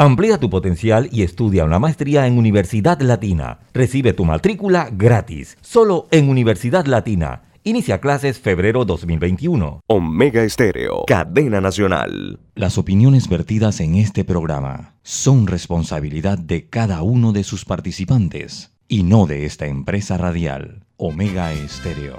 [0.00, 3.58] Amplía tu potencial y estudia una maestría en Universidad Latina.
[3.74, 7.42] Recibe tu matrícula gratis, solo en Universidad Latina.
[7.64, 9.80] Inicia clases febrero 2021.
[9.88, 12.38] Omega Estéreo, cadena nacional.
[12.54, 19.02] Las opiniones vertidas en este programa son responsabilidad de cada uno de sus participantes y
[19.02, 22.18] no de esta empresa radial, Omega Estéreo.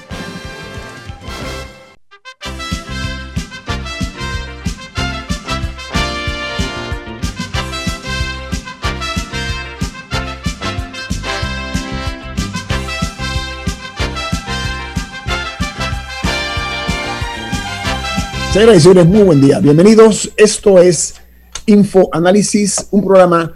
[18.51, 19.59] Señoras y señores, muy buen día.
[19.59, 20.29] Bienvenidos.
[20.35, 21.15] Esto es
[21.67, 23.53] Info Análisis, un programa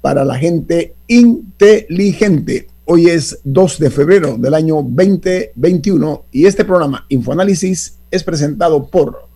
[0.00, 2.66] para la gente inteligente.
[2.84, 9.28] Hoy es 2 de febrero del año 2021 y este programa Infoanálisis es presentado por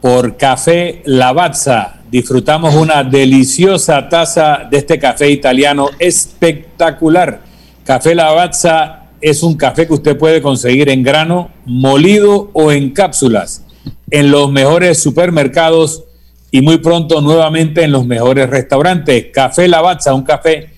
[0.00, 2.00] por Café Lavazza.
[2.10, 7.40] Disfrutamos una deliciosa taza de este café italiano espectacular.
[7.84, 13.62] Café Lavazza es un café que usted puede conseguir en grano, molido o en cápsulas
[14.10, 16.04] en los mejores supermercados
[16.50, 19.26] y muy pronto nuevamente en los mejores restaurantes.
[19.32, 20.70] Café Lavazza, un café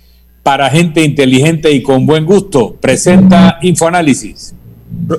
[0.42, 2.76] para gente inteligente y con buen gusto.
[2.80, 4.54] Presenta Infoanálisis.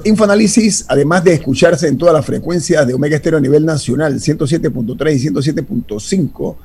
[0.04, 5.16] Infoanálisis, además de escucharse en todas las frecuencias de Omega Estéreo a nivel nacional, 107.3
[5.16, 6.56] y 107.5,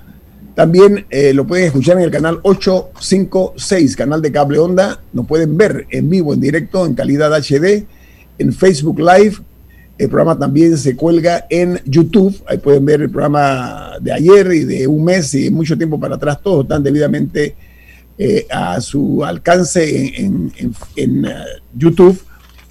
[0.54, 5.00] también eh, lo pueden escuchar en el canal 856, canal de cable onda.
[5.12, 7.84] Nos pueden ver en vivo, en directo, en calidad HD,
[8.38, 9.36] en Facebook Live,
[9.96, 12.42] el programa también se cuelga en YouTube.
[12.48, 16.16] Ahí pueden ver el programa de ayer y de un mes y mucho tiempo para
[16.16, 16.40] atrás.
[16.42, 17.54] Todos están debidamente
[18.18, 20.52] eh, a su alcance en,
[21.24, 21.28] uh,
[21.76, 22.20] YouTube.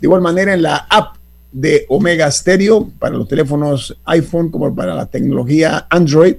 [0.02, 1.16] De igual manera, en la app
[1.52, 6.36] de Omega Stereo para los teléfonos iPhone como para la tecnología Android.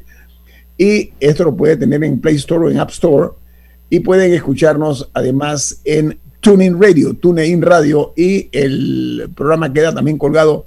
[0.76, 3.30] Y esto lo puede tener en Play Store o en App Store.
[3.88, 8.12] Y pueden escucharnos además en TuneIn Radio, TuneIn Radio.
[8.16, 10.66] Y el programa queda también colgado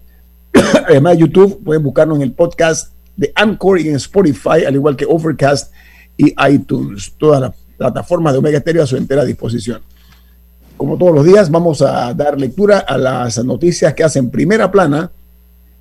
[0.88, 4.96] Además de YouTube, pueden buscarnos en el podcast de Anchor y en Spotify, al igual
[4.96, 5.72] que Overcast
[6.16, 7.14] y iTunes.
[7.18, 9.82] Todas las plataformas de Omega Stereo a su entera disposición.
[10.76, 15.12] Como todos los días, vamos a dar lectura a las noticias que hacen primera plana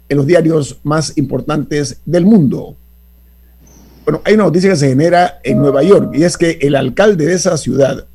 [0.08, 2.76] en los diarios más importantes del mundo.
[4.04, 7.26] Bueno, hay una noticia que se genera en Nueva York y es que el alcalde
[7.26, 8.06] de esa ciudad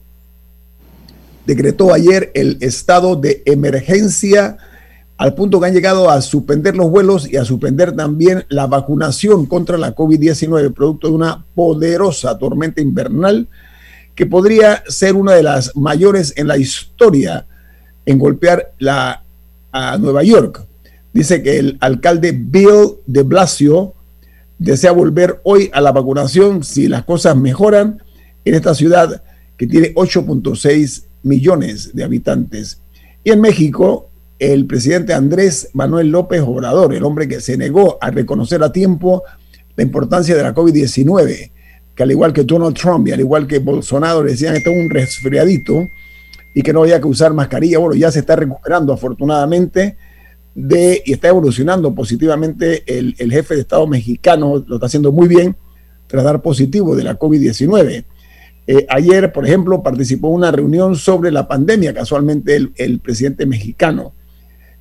[1.45, 4.57] decretó ayer el estado de emergencia
[5.22, 9.46] al punto que han llegado a suspender los vuelos y a suspender también la vacunación
[9.46, 13.48] contra la COVID-19, producto de una poderosa tormenta invernal
[14.16, 17.46] que podría ser una de las mayores en la historia
[18.04, 19.24] en golpear la,
[19.72, 20.66] a Nueva York.
[21.14, 23.94] Dice que el alcalde Bill de Blasio
[24.58, 28.02] desea volver hoy a la vacunación si las cosas mejoran
[28.44, 29.22] en esta ciudad
[29.56, 32.82] que tiene 8.6 millones de habitantes.
[33.24, 34.10] Y en México,
[34.41, 39.22] el presidente Andrés Manuel López Obrador, el hombre que se negó a reconocer a tiempo
[39.75, 41.52] la importancia de la COVID-19,
[41.94, 44.84] que al igual que Donald Trump y al igual que Bolsonaro decían que esto es
[44.84, 45.85] un resfriadito
[46.56, 49.97] y que no había que usar mascarilla, bueno, ya se está recuperando afortunadamente
[50.56, 55.56] de, y está evolucionando positivamente el, jefe de Estado mexicano, lo está haciendo muy bien
[56.08, 58.06] tras dar positivo de la COVID-19.
[58.66, 64.16] Eh, ayer, por ejemplo, participó en una reunión sobre la pandemia, casualmente el presidente mexicano.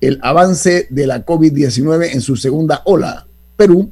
[0.00, 3.26] el avance de la COVID-19 en su segunda ola.
[3.56, 3.90] Perú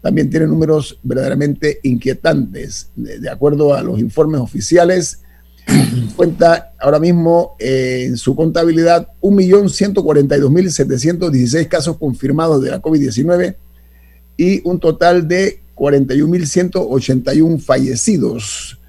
[0.00, 2.90] también tiene números verdaderamente inquietantes.
[2.94, 5.22] De, acuerdo a los informes oficiales,
[6.16, 13.56] cuenta ahora mismo eh, en su contabilidad 1.142.716 casos confirmados de la COVID-19
[14.36, 18.80] y un total de 41.181 fallecidos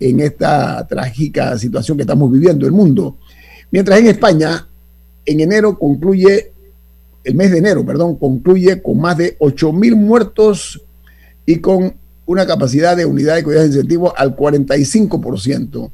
[0.00, 3.16] en esta trágica situación que estamos viviendo el mundo.
[3.70, 4.68] Mientras en España,
[5.24, 6.52] en enero concluye,
[7.24, 10.82] el mes de enero, perdón, concluye con más de 8.000 muertos
[11.46, 11.94] y con
[12.26, 15.90] una capacidad de unidad de cuidados intensivos al 45%.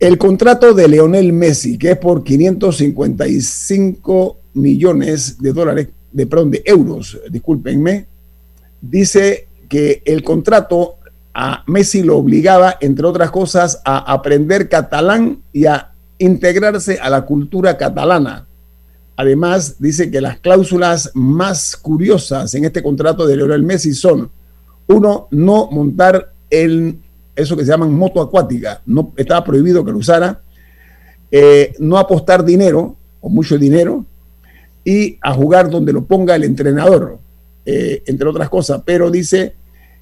[0.00, 6.62] el contrato de Leonel Messi, que es por 555 millones de dólares, de, perdón, de
[6.64, 8.06] euros, discúlpenme,
[8.80, 10.96] dice que el contrato
[11.32, 17.24] a Messi lo obligaba, entre otras cosas, a aprender catalán y a integrarse a la
[17.24, 18.48] cultura catalana.
[19.20, 24.30] Además, dice que las cláusulas más curiosas en este contrato de Leonel Messi son,
[24.86, 27.02] uno, no montar en
[27.36, 30.40] eso que se llaman moto acuática, no estaba prohibido que lo usara,
[31.30, 34.06] eh, no apostar dinero o mucho dinero
[34.86, 37.18] y a jugar donde lo ponga el entrenador,
[37.66, 39.54] eh, entre otras cosas, pero dice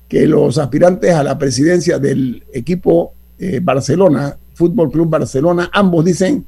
[0.07, 6.47] que los aspirantes a la presidencia del equipo eh, Barcelona, Fútbol Club Barcelona, ambos dicen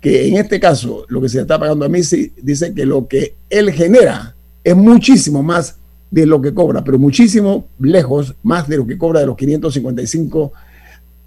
[0.00, 3.34] que en este caso lo que se está pagando a Messi dice que lo que
[3.50, 5.76] él genera es muchísimo más
[6.10, 10.52] de lo que cobra, pero muchísimo lejos más de lo que cobra de los 555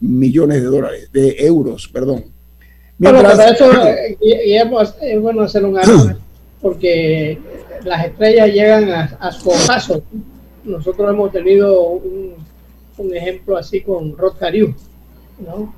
[0.02, 2.26] millones de dólares, de euros, perdón.
[2.98, 6.18] Mientras, bueno, eso es bueno hacer un análisis
[6.62, 7.40] porque
[7.84, 10.04] las estrellas llegan a, su paso.
[10.64, 12.36] Nosotros hemos tenido un,
[12.98, 14.76] un ejemplo así con Rod Cariu,
[15.40, 15.74] ¿no?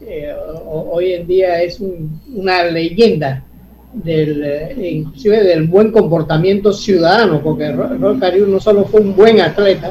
[0.00, 0.34] Eh,
[0.66, 3.44] hoy en día es una leyenda
[3.92, 9.90] del eh, inclusive del buen comportamiento ciudadano, porque Rocario no solo fue un buen atleta,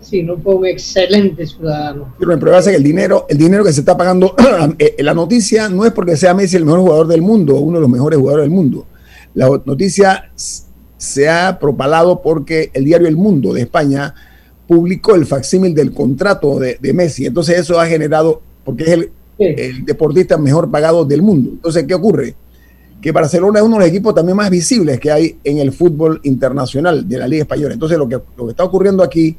[0.00, 2.14] sino fue un excelente ciudadano.
[2.18, 4.34] Pero me prueba que el dinero, el dinero que se está pagando,
[4.78, 7.82] eh, la noticia no es porque sea Messi el mejor jugador del mundo, uno de
[7.82, 8.86] los mejores jugadores del mundo.
[9.34, 10.30] La noticia
[10.96, 14.14] se ha propalado porque el diario El Mundo de España
[14.66, 17.26] publicó el facsímil del contrato de, de Messi.
[17.26, 21.50] Entonces eso ha generado, porque es el el deportista mejor pagado del mundo.
[21.50, 22.34] Entonces, ¿qué ocurre?
[23.00, 26.20] Que Barcelona es uno de los equipos también más visibles que hay en el fútbol
[26.22, 27.74] internacional de la Liga Española.
[27.74, 29.36] Entonces, lo que, lo que está ocurriendo aquí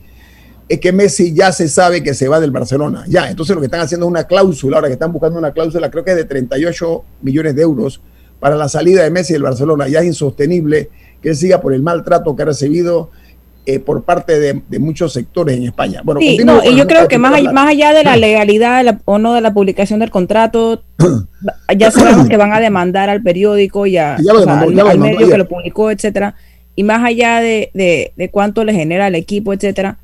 [0.68, 3.06] es que Messi ya se sabe que se va del Barcelona.
[3.08, 5.92] Ya, entonces lo que están haciendo es una cláusula, ahora que están buscando una cláusula,
[5.92, 8.02] creo que es de 38 millones de euros
[8.40, 9.88] para la salida de Messi del Barcelona.
[9.88, 10.90] Ya es insostenible
[11.22, 13.12] que él siga por el maltrato que ha recibido
[13.68, 16.02] eh, por parte de, muchos sectores en España.
[16.04, 19.18] Bueno, sí, no, y yo creo que más, allá, más allá de la legalidad o
[19.18, 20.84] no de la publicación del contrato,
[21.76, 24.20] ya sabemos que van a demandar al periódico y al,
[25.00, 26.36] medio que lo publicó, etcétera.
[26.76, 29.98] Y más allá de, de, cuánto le genera al equipo, etcétera,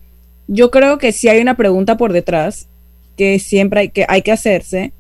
[0.48, 2.68] yo creo que sí hay una pregunta por detrás
[3.16, 4.92] que siempre hay que, hay que hacerse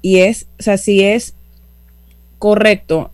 [0.00, 1.34] y es, o sea, si es
[2.38, 3.10] correcto,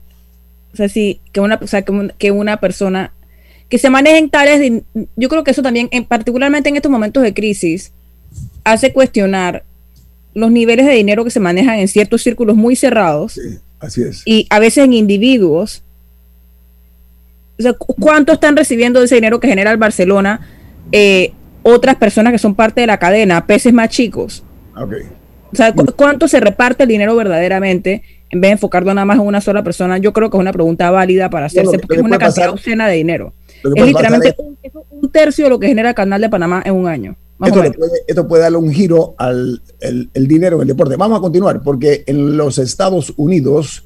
[0.75, 3.15] o sea, si que una, o sea, que una persona
[3.73, 4.83] que se manejen tales,
[5.17, 7.91] yo creo que eso también, en, particularmente en estos momentos de crisis,
[8.65, 9.65] hace cuestionar
[10.35, 13.41] los niveles de dinero que se manejan en ciertos círculos muy cerrados.
[13.81, 14.25] así es.
[14.27, 15.83] Y a veces en individuos.
[17.59, 20.47] O sea, ¿cuánto están recibiendo de ese dinero que genera el Barcelona
[20.93, 24.45] eh, otras personas que son parte de la cadena, peces más chicos?
[24.77, 25.05] Okay.
[25.51, 29.25] O sea, ¿cuánto se reparte el dinero verdaderamente en vez de enfocarlo nada más en
[29.25, 29.97] una sola persona?
[29.97, 32.97] Yo creo que es una pregunta válida para hacerse, porque es una cantidad obscena de
[32.97, 33.33] dinero
[33.65, 34.35] es literalmente
[34.91, 37.17] un, tercio de lo que genera el Canal de Panamá en un año.
[38.07, 40.97] Esto puede, darle un giro al el, dinero en el deporte.
[40.97, 43.85] Vamos a continuar, porque en los Estados Unidos,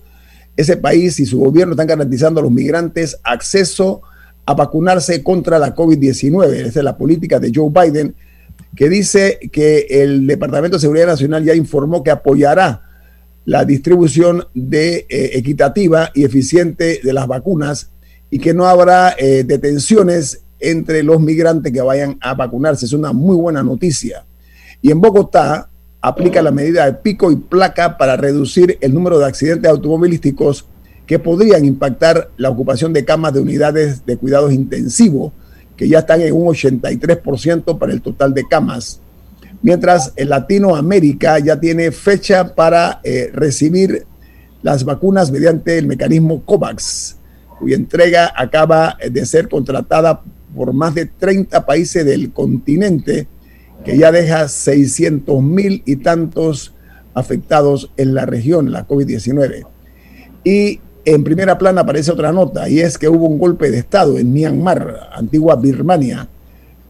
[0.56, 4.02] ese país y su gobierno están garantizando a los migrantes acceso
[4.44, 6.52] a vacunarse contra la COVID-19.
[6.52, 8.14] Esa es la política de Joe Biden,
[8.74, 12.82] que dice que el Departamento de Seguridad Nacional ya informó que apoyará
[13.46, 17.90] la distribución de, eh, equitativa y eficiente de las vacunas
[18.36, 22.84] y que no habrá eh, detenciones entre los migrantes que vayan a vacunarse.
[22.84, 24.26] Es una muy buena noticia.
[24.82, 25.70] Y en Bogotá
[26.02, 30.66] aplica la medida de pico y placa para reducir el número de accidentes automovilísticos
[31.06, 35.32] que podrían impactar la ocupación de camas de unidades de cuidados intensivos,
[35.74, 39.00] que ya están en un 83% para el total de camas.
[39.62, 44.04] Mientras en Latinoamérica ya tiene fecha para eh, recibir
[44.60, 47.15] las vacunas mediante el mecanismo COVAX,
[47.58, 50.22] cuya entrega acaba de ser contratada
[50.54, 53.28] por más de 30 países del continente,
[53.84, 56.74] que ya deja 600 mil y tantos
[57.14, 59.66] afectados en la región, la COVID-19.
[60.44, 64.18] Y en primera plana aparece otra nota, y es que hubo un golpe de Estado
[64.18, 66.28] en Myanmar, antigua Birmania.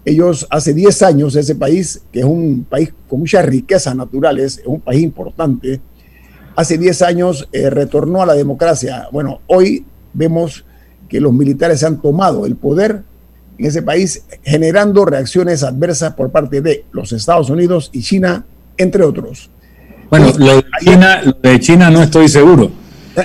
[0.05, 4.67] Ellos hace 10 años, ese país, que es un país con muchas riquezas naturales, es
[4.67, 5.81] un país importante,
[6.55, 9.09] hace 10 años eh, retornó a la democracia.
[9.13, 9.85] Bueno, hoy
[10.17, 10.65] vemos
[11.09, 13.03] que los militares han tomado el poder
[13.59, 18.45] en ese país, generando reacciones adversas por parte de los Estados Unidos y China,
[18.77, 19.51] entre otros.
[20.11, 22.71] Bueno, lo de China, lo de China no estoy seguro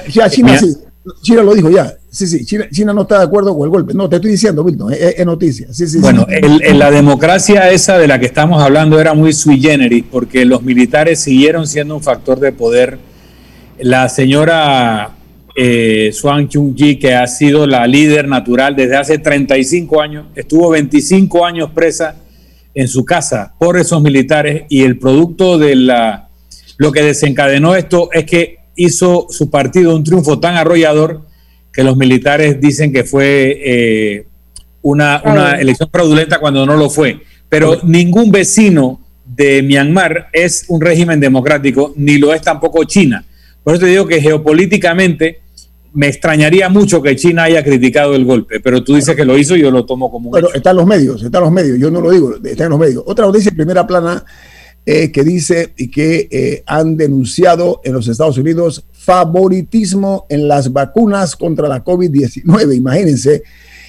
[0.10, 0.76] ya, China sí.
[1.22, 1.96] China lo dijo ya.
[2.10, 3.94] Sí, sí, China, no está de acuerdo con el golpe.
[3.94, 5.68] No, te estoy diciendo, Milton, es, noticia.
[5.72, 9.62] Sí, sí, bueno, en la democracia esa de la que estamos hablando era muy sui
[9.62, 13.00] generis, porque los militares siguieron siendo un factor de poder.
[13.80, 15.12] La señora
[15.56, 21.46] eh, Swan Chung-ji, que ha sido la líder natural desde hace 35 años, estuvo 25
[21.46, 22.16] años presa
[22.74, 26.30] en su casa por esos militares y el producto de la...
[26.78, 31.22] Lo que desencadenó esto es que hizo su partido un triunfo tan arrollador
[31.72, 34.26] que los militares dicen que fue eh,
[34.82, 37.20] una, elección fraudulenta cuando no lo fue.
[37.50, 43.24] Pero ningún vecino de Myanmar es un régimen democrático, ni lo es tampoco China.
[43.64, 45.42] Por eso te digo que geopolíticamente
[45.94, 49.56] me extrañaría mucho que China haya criticado el golpe, pero tú dices que lo hizo
[49.56, 50.32] y yo lo tomo como un.
[50.32, 53.04] Bueno, están los medios, están los medios, yo no lo digo, están los medios.
[53.06, 54.24] Otra noticia en primera plana
[54.86, 60.72] eh, que dice y que eh, han denunciado en los Estados Unidos favoritismo en las
[60.72, 63.44] vacunas contra la COVID-19, imagínense,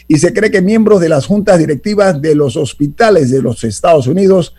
[0.08, 4.06] y se cree que miembros de las juntas directivas de los hospitales de los Estados
[4.06, 4.54] Unidos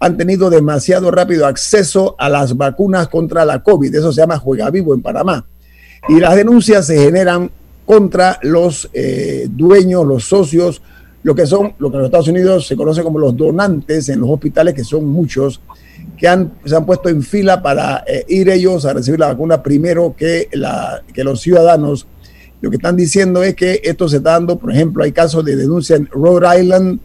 [0.00, 4.70] han tenido demasiado rápido acceso a las vacunas contra la COVID, eso se llama juega
[4.70, 5.46] vivo en Panamá.
[6.08, 7.50] Y las denuncias se generan
[7.84, 10.82] contra los eh, dueños, los socios,
[11.22, 14.20] lo que son, lo que en los Estados Unidos se conoce como los donantes en
[14.20, 15.60] los hospitales, que son muchos,
[16.16, 19.62] que han, se han puesto en fila para eh, ir ellos a recibir la vacuna
[19.62, 22.06] primero que, la, que los ciudadanos.
[22.60, 25.56] Lo que están diciendo es que esto se está dando, por ejemplo, hay casos de
[25.56, 27.00] denuncia en Rhode Island,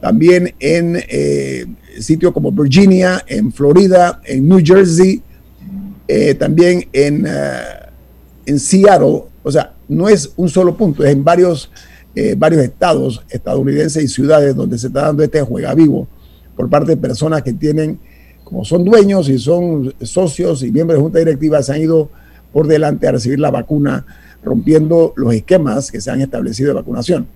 [0.00, 1.66] también en eh,
[2.00, 5.22] sitios como Virginia, en Florida, en New Jersey,
[6.06, 7.26] eh, también en,
[8.46, 9.24] en Seattle.
[9.42, 11.70] O sea, no es un solo punto, es en varios
[12.20, 16.08] eh, varios estados estadounidenses y ciudades donde se está dando este juega vivo
[16.56, 18.00] por parte de personas que tienen,
[18.42, 22.10] como son dueños y son socios y miembros de junta directiva, se han ido
[22.52, 24.04] por delante a recibir la vacuna,
[24.42, 27.28] rompiendo los esquemas que se han establecido de vacunación.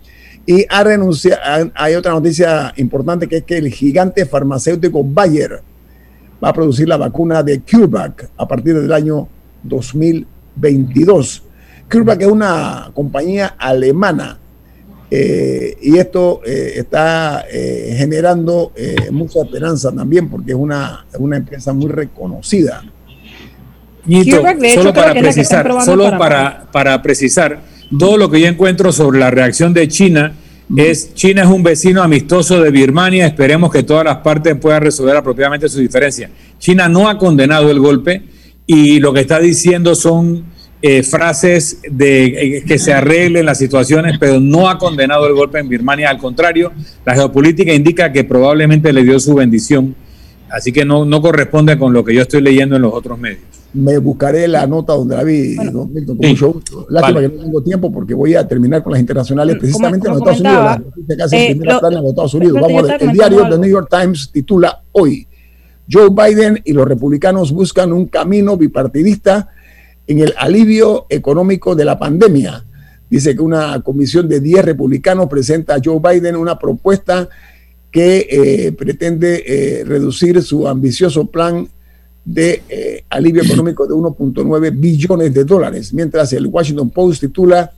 [0.45, 5.63] Y ha renunciado, hay otra noticia importante que es que el gigante farmacéutico Bayer
[6.43, 9.29] va a producir la vacuna de CureVac a partir del año
[9.63, 11.45] 2022.
[11.89, 14.39] CureVac es una compañía alemana
[15.15, 18.73] eh, y esto eh, está eh, generando
[19.11, 22.83] mucha esperanza también porque es una, una empresa muy reconocida.
[24.75, 27.61] solo para precisar, solo para, para, precisar,
[27.99, 30.35] todo lo que yo encuentro sobre la reacción de China
[30.77, 35.17] es China es un vecino amistoso de Birmania, esperemos que todas las partes puedan resolver
[35.17, 36.31] apropiadamente su diferencia.
[36.59, 38.23] China no ha condenado el golpe
[38.67, 40.45] y lo que está diciendo son
[40.81, 45.59] eh, frases de eh, que se arreglen las situaciones, pero no ha condenado el golpe
[45.59, 46.09] en Birmania.
[46.09, 46.73] Al contrario,
[47.05, 49.95] la geopolítica indica que probablemente le dio su bendición.
[50.51, 53.52] Así que no, no corresponde con lo que yo estoy leyendo en los otros medios.
[53.75, 56.87] Me buscaré la nota donde la vi, Milton, con mucho gusto.
[56.91, 60.21] Lástima que no tengo tiempo porque voy a terminar con las internacionales precisamente en los
[60.21, 61.33] Estados Unidos.
[61.33, 62.61] Eh, en los Estados Unidos.
[62.61, 65.27] Vamos a ver, el diario The New York Times titula hoy,
[65.91, 69.49] Joe Biden y los republicanos buscan un camino bipartidista
[70.07, 72.65] en el alivio económico de la pandemia.
[73.09, 77.29] Dice que una comisión de 10 republicanos presenta a Joe Biden una propuesta
[77.91, 81.69] que eh, pretende eh, reducir su ambicioso plan
[82.25, 87.73] de eh, alivio económico de 1.9 billones de dólares, mientras el Washington Post titula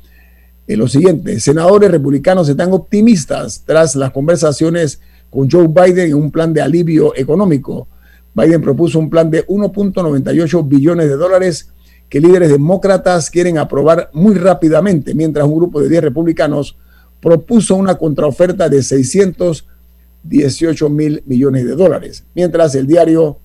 [0.67, 6.31] eh, lo siguiente, senadores republicanos están optimistas tras las conversaciones con Joe Biden en un
[6.31, 7.89] plan de alivio económico.
[8.35, 11.71] Biden propuso un plan de 1.98 billones de dólares
[12.09, 16.77] que líderes demócratas quieren aprobar muy rápidamente, mientras un grupo de 10 republicanos
[17.21, 22.25] propuso una contraoferta de 618 mil millones de dólares.
[22.35, 23.39] Mientras el diario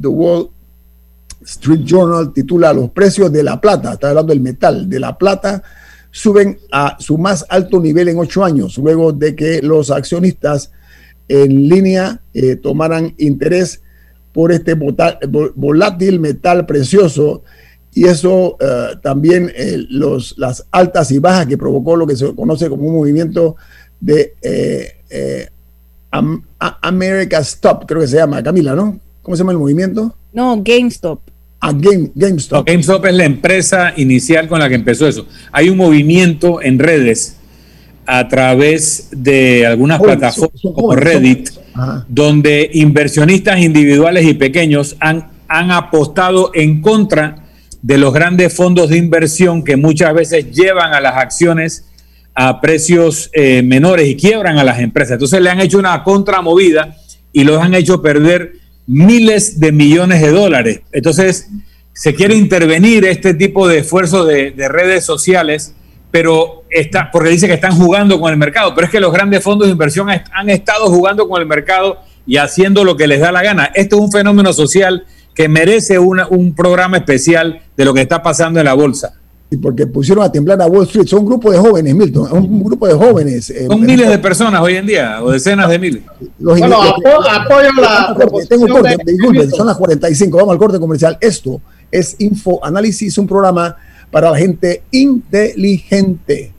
[0.00, 0.50] The Wall
[1.44, 5.62] Street Journal titula Los precios de la plata, está hablando del metal, de la plata,
[6.10, 10.70] suben a su más alto nivel en ocho años, luego de que los accionistas
[11.28, 13.82] en línea eh, tomaran interés
[14.32, 17.42] por este volátil metal precioso
[17.92, 19.78] y eso eh, también eh,
[20.36, 23.56] las altas y bajas que provocó lo que se conoce como un movimiento
[24.00, 24.34] de
[26.60, 29.00] America Stop, creo que se llama, Camila, ¿no?
[29.24, 30.14] ¿Cómo se llama el movimiento?
[30.34, 31.18] No, GameStop.
[31.58, 32.66] Ah, Game, GameStop.
[32.68, 35.26] GameStop es la empresa inicial con la que empezó eso.
[35.50, 37.38] Hay un movimiento en redes
[38.04, 41.48] a través de algunas plataformas como Reddit,
[42.06, 47.46] donde inversionistas individuales y pequeños han, han apostado en contra
[47.80, 51.86] de los grandes fondos de inversión que muchas veces llevan a las acciones
[52.34, 55.12] a precios eh, menores y quiebran a las empresas.
[55.12, 56.94] Entonces le han hecho una contramovida
[57.32, 60.80] y los han hecho perder miles de millones de dólares.
[60.92, 61.48] Entonces
[61.92, 65.74] se quiere intervenir este tipo de esfuerzos de, redes sociales,
[66.10, 69.42] pero está, porque dice que están jugando con el mercado, pero es que los grandes
[69.42, 73.32] fondos de inversión han estado jugando con el mercado y haciendo lo que les da
[73.32, 73.70] la gana.
[73.74, 78.60] Esto es un fenómeno social que merece un programa especial de lo que está pasando
[78.60, 79.14] en la bolsa.
[79.54, 81.06] Y porque pusieron a temblar a Wall Street.
[81.06, 83.50] Son un grupo de jóvenes, Milton, un grupo de jóvenes.
[83.50, 86.02] Eh, Son miles de personas hoy en día, o decenas de miles.
[86.40, 88.16] bueno, apoyo la.
[88.48, 90.36] Tengo corte, disculpen, son las 45.
[90.36, 91.16] Vamos al corte comercial.
[91.20, 93.76] Esto es Info Análisis, un programa
[94.10, 96.52] para la gente inteligente.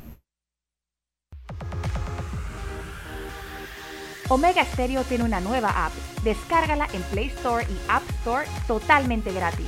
[4.29, 5.91] Omega Stereo tiene una nueva app.
[6.23, 9.67] Descárgala en Play Store y App Store totalmente gratis.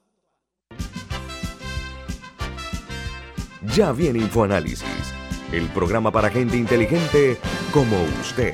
[3.67, 5.13] Ya viene InfoAnálisis,
[5.53, 7.37] el programa para gente inteligente
[7.71, 8.53] como usted.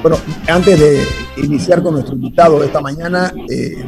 [0.00, 0.16] Bueno,
[0.48, 1.02] antes de
[1.44, 3.84] iniciar con nuestro invitado de esta mañana, eh,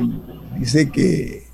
[0.59, 1.45] dice que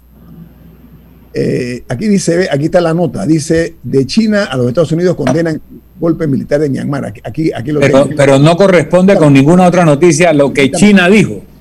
[1.32, 5.62] eh, aquí dice, aquí está la nota, dice de China a los Estados Unidos condenan
[6.00, 7.06] golpe militar de Myanmar.
[7.22, 11.51] Aquí, aquí, lo pero, pero no corresponde con ninguna otra noticia lo que China dijo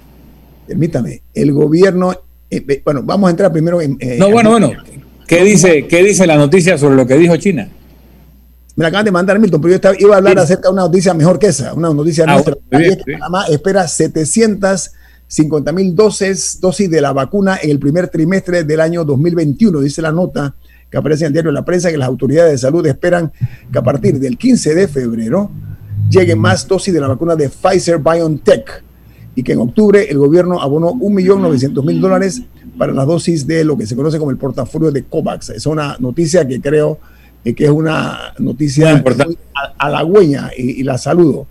[0.72, 2.14] permítame, el gobierno,
[2.50, 3.98] eh, bueno, vamos a entrar primero en...
[4.00, 4.72] Eh, no, bueno, bueno,
[5.28, 7.68] ¿qué dice, ¿qué dice la noticia sobre lo que dijo China?
[8.78, 11.14] Me la acaban de mandar Milton, pero yo iba a hablar acerca de una noticia
[11.14, 12.56] mejor que esa, una noticia ah, nuestra.
[13.06, 19.04] Panamá espera 750 mil dosis, dosis de la vacuna en el primer trimestre del año
[19.04, 20.56] 2021, dice la nota
[20.90, 23.30] que aparece en el diario de la prensa que las autoridades de salud esperan
[23.70, 25.52] que a partir del 15 de febrero
[26.10, 28.84] lleguen más dosis de la vacuna de Pfizer BioNTech
[29.36, 32.42] y que en octubre el gobierno abonó 1.900.000 dólares
[32.78, 35.50] para las dosis de lo que se conoce como el portafolio de COVAX.
[35.52, 37.00] Es una noticia que creo
[37.44, 39.04] eh, que es una noticia
[39.78, 41.48] halagüeña y, y la saludo.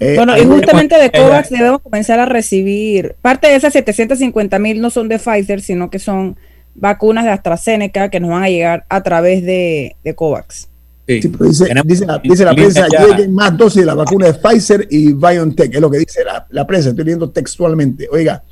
[0.00, 4.80] Eh, bueno, y justamente de COVAX debemos comenzar a recibir, parte de esas 750 mil
[4.80, 6.36] no son de Pfizer, sino que son
[6.74, 10.68] vacunas de AstraZeneca que nos van a llegar a través de, de COVAX.
[11.06, 11.82] Dice, dice, la,
[12.22, 15.90] dice, la, prensa, lleguen más dosis de la vacuna de Pfizer y BioNTech, es lo
[15.90, 18.08] que dice la, prensa, estoy leyendo textualmente.
[18.10, 18.42] Oiga,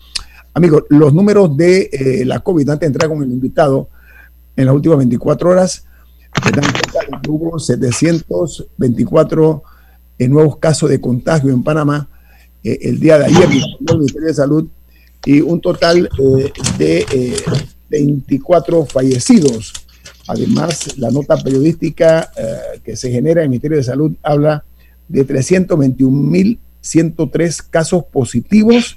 [0.52, 3.88] amigos, los números de eh, la COVID, antes de entrar con el invitado,
[4.54, 5.86] en las últimas 24 horas,
[7.26, 9.62] hubo 724
[10.18, 12.06] eh, nuevos casos de contagio en Panamá
[12.62, 14.68] eh, el día de ayer, el Ministerio de Salud,
[15.24, 16.08] y un total
[16.76, 17.06] de
[17.88, 19.72] 24 fallecidos.
[20.28, 24.64] Además, la nota periodística eh, que se genera en el Ministerio de Salud habla
[25.08, 28.96] de 321.103 casos positivos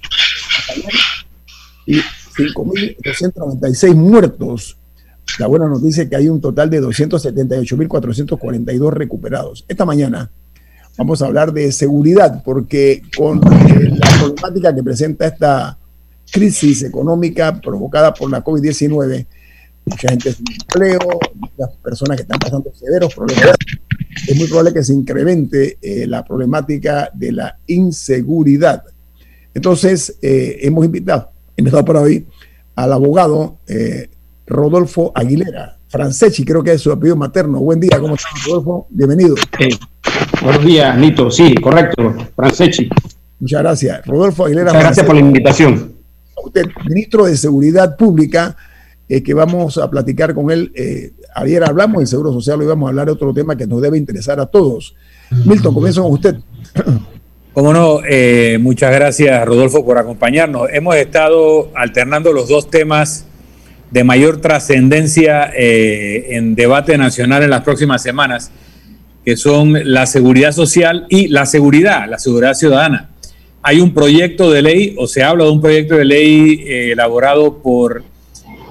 [1.85, 1.99] y
[2.38, 4.77] 5.296 muertos.
[5.39, 9.65] La buena noticia es que hay un total de 278.442 recuperados.
[9.67, 10.29] Esta mañana
[10.97, 15.79] vamos a hablar de seguridad, porque con eh, la problemática que presenta esta
[16.31, 19.25] crisis económica provocada por la COVID-19,
[19.85, 20.99] mucha gente sin empleo,
[21.35, 23.55] muchas personas que están pasando severos problemas.
[24.27, 28.83] Es muy probable que se incremente eh, la problemática de la inseguridad.
[29.53, 32.25] Entonces, eh, hemos invitado, invitado por hoy
[32.75, 34.09] al abogado eh,
[34.47, 37.59] Rodolfo Aguilera, Franceschi, creo que es su apellido materno.
[37.59, 38.87] Buen día, ¿cómo estás, Rodolfo?
[38.89, 39.35] Bienvenido.
[40.41, 41.31] buenos días, Nito.
[41.31, 42.89] Sí, correcto, Franceschi.
[43.39, 44.05] Muchas gracias.
[44.05, 44.71] Rodolfo Aguilera.
[44.71, 45.93] Muchas gracias por la invitación.
[46.43, 48.55] Usted, ministro de Seguridad Pública,
[49.07, 50.71] eh, que vamos a platicar con él.
[50.73, 53.79] Eh, ayer hablamos del Seguro Social, hoy vamos a hablar de otro tema que nos
[53.79, 54.95] debe interesar a todos.
[55.45, 56.35] Milton, comienzo con usted.
[57.53, 60.67] Como no, eh, muchas gracias Rodolfo por acompañarnos.
[60.73, 63.27] Hemos estado alternando los dos temas
[63.91, 68.51] de mayor trascendencia en debate nacional en las próximas semanas,
[69.23, 73.11] que son la seguridad social y la seguridad, la seguridad ciudadana.
[73.61, 78.03] Hay un proyecto de ley, o se habla de un proyecto de ley elaborado por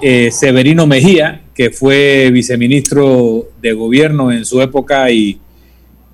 [0.01, 5.39] eh, Severino Mejía, que fue viceministro de gobierno en su época y,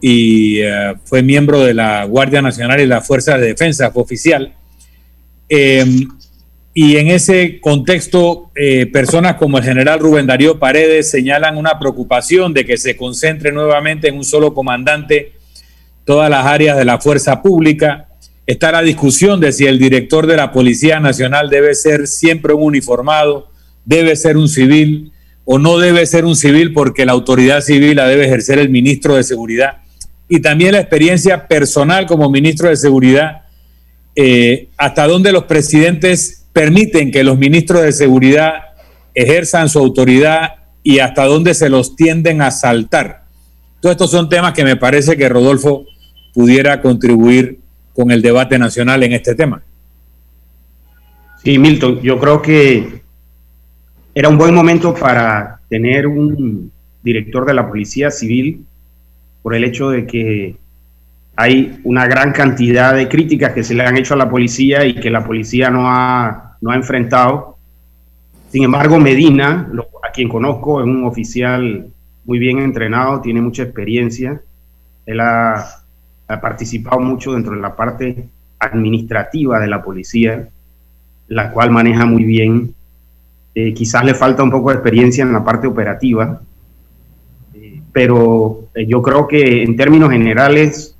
[0.03, 4.53] eh, fue miembro de la Guardia Nacional y la Fuerza de Defensa, fue oficial.
[5.49, 6.07] Em,
[6.73, 12.53] y en ese contexto, eh, personas como el general Rubén Darío Paredes señalan una preocupación
[12.53, 15.33] de que se concentre nuevamente en un solo comandante
[16.05, 18.07] todas las áreas de la fuerza pública.
[18.47, 22.63] Está la discusión de si el director de la Policía Nacional debe ser siempre un
[22.63, 23.50] uniformado
[23.85, 25.11] debe ser un civil
[25.45, 29.15] o no debe ser un civil porque la autoridad civil la debe ejercer el ministro
[29.15, 29.77] de Seguridad.
[30.29, 33.41] Y también la experiencia personal como ministro de Seguridad,
[34.15, 38.53] eh, hasta dónde los presidentes permiten que los ministros de Seguridad
[39.13, 43.25] ejerzan su autoridad y hasta dónde se los tienden a saltar.
[43.81, 45.85] Todos estos son temas que me parece que Rodolfo
[46.33, 47.59] pudiera contribuir
[47.93, 49.63] con el debate nacional en este tema.
[51.43, 53.00] Sí, Milton, yo creo que
[54.13, 56.71] era un buen momento para tener un
[57.01, 58.65] director de la Policía Civil
[59.41, 60.57] por el hecho de que
[61.35, 64.95] hay una gran cantidad de críticas que se le han hecho a la policía y
[64.95, 67.57] que la policía no ha, no ha enfrentado.
[68.49, 69.71] Sin embargo, Medina,
[70.03, 71.87] a quien conozco, es un oficial
[72.25, 74.41] muy bien entrenado, tiene mucha experiencia.
[75.05, 75.65] Él ha,
[76.27, 78.27] ha participado mucho dentro de la parte
[78.59, 80.49] administrativa de la policía,
[81.29, 82.75] la cual maneja muy bien
[83.53, 86.41] eh, quizás le falta un poco de experiencia en la parte operativa,
[87.53, 90.97] eh, pero eh, yo creo que en términos generales,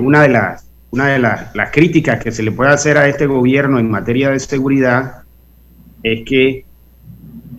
[0.00, 3.26] una de, las, una de las, las, críticas que se le puede hacer a este
[3.26, 5.24] gobierno en materia de seguridad
[6.02, 6.64] es que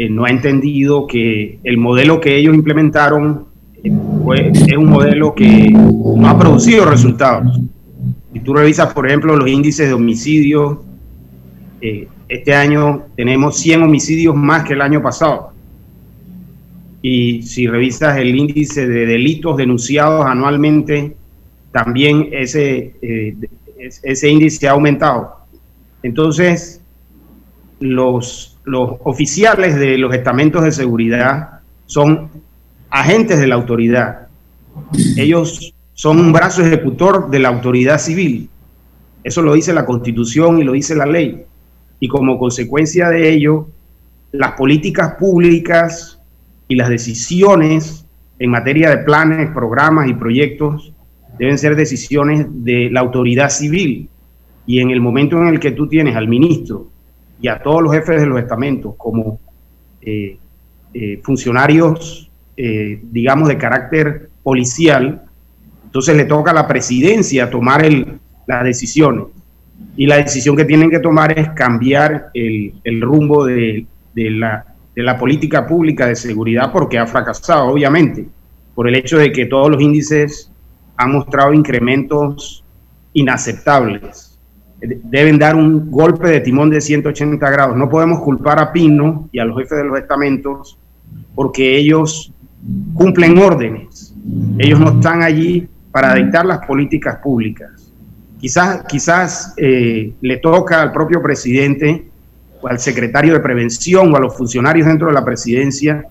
[0.10, 3.46] no ha entendido que el modelo que ellos implementaron
[3.84, 7.60] es un modelo que no ha producido resultados.
[8.32, 10.84] Si tú revisas, por ejemplo, los índices de homicidio,
[11.86, 15.52] eh, este año tenemos 100 homicidios más que el año pasado.
[17.02, 21.18] Y si revisas el índice de delitos denunciados anualmente,
[21.74, 23.36] también ese, eh,
[24.02, 25.36] ese índice ha aumentado.
[26.04, 26.80] Entonces,
[27.82, 32.30] los, los oficiales de los estamentos de seguridad son
[32.90, 34.30] agentes de la autoridad.
[35.18, 38.48] Ellos son un brazo ejecutor de la autoridad civil.
[39.22, 41.46] Eso lo dice la constitución y lo dice la ley
[42.04, 43.70] y como consecuencia de ello,
[44.34, 46.20] las políticas públicas
[46.68, 48.06] y las decisiones
[48.40, 50.92] en materia de planes, programas y proyectos
[51.40, 54.10] deben ser decisiones de la autoridad civil.
[54.66, 56.90] Y en el momento en el que tú tienes al ministro
[57.40, 59.40] y a todos los jefes de los estamentos como
[60.02, 60.38] eh,
[60.94, 65.24] eh, funcionarios, eh, digamos, de carácter policial,
[65.86, 69.28] entonces le toca a la presidencia tomar el, las decisiones
[69.96, 76.08] y la decisión que tienen que tomar es cambiar el, rumbo de, la, política pública
[76.08, 78.28] de seguridad porque ha fracasado, obviamente.
[78.74, 80.52] por el hecho de que todos los índices
[80.98, 82.64] han mostrado incrementos
[83.14, 84.40] inaceptables.
[84.82, 87.78] Deben dar un golpe de timón de 180 grados.
[87.78, 90.78] No podemos culpar a Pino y a los jefes de los estamentos
[91.36, 92.34] porque ellos
[92.94, 94.16] cumplen órdenes.
[94.58, 97.73] Ellos no están allí para dictar las políticas públicas.
[98.44, 102.04] Quizás, quizás eh, le toca al propio presidente
[102.60, 106.06] o al secretario de prevención o a los funcionarios dentro de la presidencia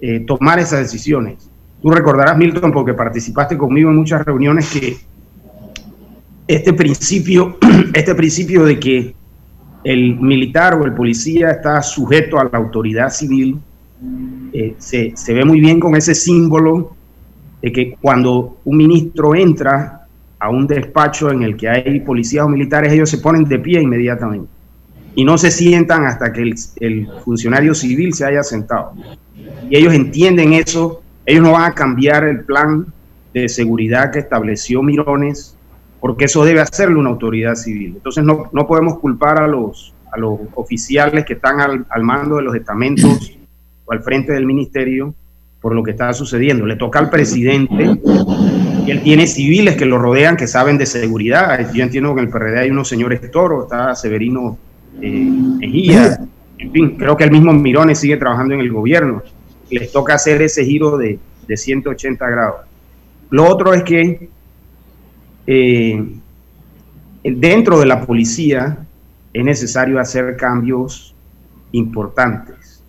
[0.00, 1.50] eh, tomar esas decisiones.
[1.82, 4.98] Tú recordarás, Milton, porque participaste conmigo en muchas reuniones, que
[6.46, 7.58] este principio,
[7.92, 9.14] este principio de que
[9.82, 13.58] el militar o el policía está sujeto a la autoridad civil,
[14.52, 16.94] eh, se, se, ve muy bien con ese símbolo
[17.60, 20.03] de que cuando un ministro entra
[20.44, 23.80] a un despacho en el que hay policías o militares, ellos se ponen de pie
[23.80, 24.46] inmediatamente
[25.14, 26.42] y no se sientan hasta que
[26.80, 28.92] el, funcionario civil se haya sentado.
[29.70, 32.84] Y ellos entienden eso, ellos no van a cambiar el plan
[33.32, 35.56] de seguridad que estableció Mirones,
[35.98, 37.94] porque eso debe hacerlo una autoridad civil.
[37.96, 42.42] Entonces no, no podemos culpar a los, a los oficiales que están al mando de
[42.42, 43.32] los estamentos
[43.86, 45.14] o al frente del ministerio
[45.62, 46.66] por lo que está sucediendo.
[46.66, 47.98] Le toca al presidente
[48.86, 51.72] y él tiene civiles que lo rodean que saben de seguridad.
[51.72, 54.58] Yo entiendo que en el PRD hay unos señores toros, está Severino
[55.00, 56.18] eh, Mejía,
[56.58, 59.22] en fin, creo que el mismo Mirones sigue trabajando en el gobierno.
[59.70, 62.60] Les toca hacer ese giro de, de 180 grados.
[63.30, 64.28] Lo otro es que
[65.46, 66.04] eh,
[67.22, 68.78] dentro de la policía
[69.32, 71.14] es necesario hacer cambios
[71.72, 72.82] importantes.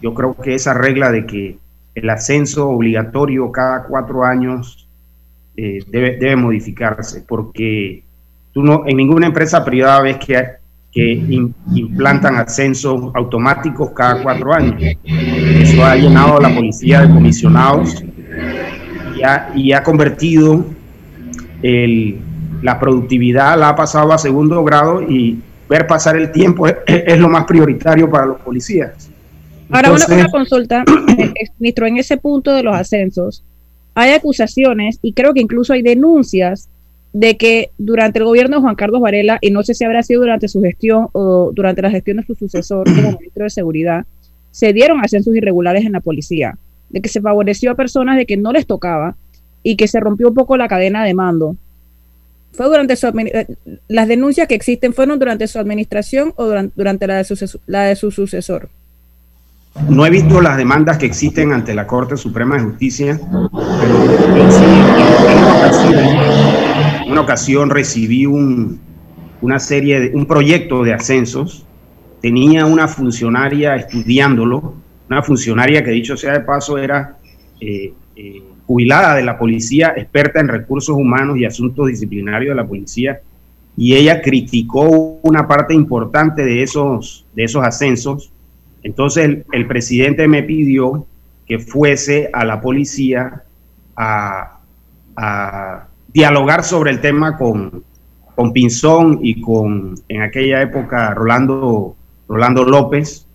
[0.00, 1.58] Yo creo que esa regla de que
[1.94, 4.88] el ascenso obligatorio cada cuatro años
[5.62, 8.04] eh, debe, debe, modificarse, porque
[8.52, 10.60] tú no, en ninguna empresa privada ves que
[10.92, 11.12] que
[11.72, 14.82] implantan ascensos automáticos cada cuatro años.
[15.04, 18.02] Eso ha llenado la policía de comisionados
[19.54, 20.64] y ha, convertido
[21.62, 27.28] la productividad, la ha pasado a segundo grado y ver pasar el tiempo es, lo
[27.28, 29.08] más prioritario para los policías.
[29.70, 30.82] Ahora, una, consulta,
[31.16, 33.44] eh, ministro, en ese punto de los ascensos,
[34.00, 36.68] hay acusaciones y creo que incluso hay denuncias
[37.12, 40.22] de que durante el gobierno de Juan Carlos Varela, y no sé si habrá sido
[40.22, 44.06] durante su gestión o durante la gestión de su sucesor como ministro de Seguridad,
[44.52, 46.56] se dieron ascensos irregulares en la policía,
[46.88, 49.16] de que se favoreció a personas de que no les tocaba
[49.62, 51.56] y que se rompió un poco la cadena de mando.
[52.52, 53.46] ¿Fue durante su eh,
[53.86, 57.96] las denuncias que existen fueron durante su administración o durante, la, de su, la de
[57.96, 58.70] su sucesor?
[59.88, 63.20] No he visto las demandas que existen ante la Corte Suprema de Justicia,
[63.80, 64.04] pero
[67.04, 68.80] en una ocasión recibí un,
[69.40, 71.64] una serie de, un proyecto de ascensos.
[72.20, 74.74] Tenía una funcionaria estudiándolo,
[75.08, 77.18] una funcionaria que dicho sea de paso era
[77.60, 82.66] eh, eh, jubilada de la policía, experta en recursos humanos y asuntos disciplinarios de la
[82.66, 83.20] policía,
[83.76, 88.32] y ella criticó una parte importante de esos, de esos ascensos
[88.82, 91.06] entonces el, presidente me pidió
[91.46, 93.44] que fuese a la policía
[93.96, 94.56] a,
[96.12, 97.84] dialogar sobre el tema con,
[98.34, 101.94] con Pinzón y con, en aquella época, Rolando,
[102.26, 103.26] Rolando López.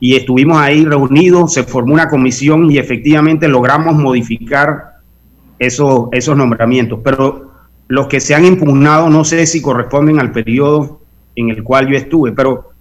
[0.00, 4.94] Y estuvimos ahí reunidos, se formó una comisión y efectivamente logramos modificar
[5.58, 7.00] esos, esos nombramientos.
[7.04, 7.52] Pero
[7.88, 11.00] los que se han impugnado no sé si corresponden al periodo
[11.36, 12.73] en el cual yo estuve, pero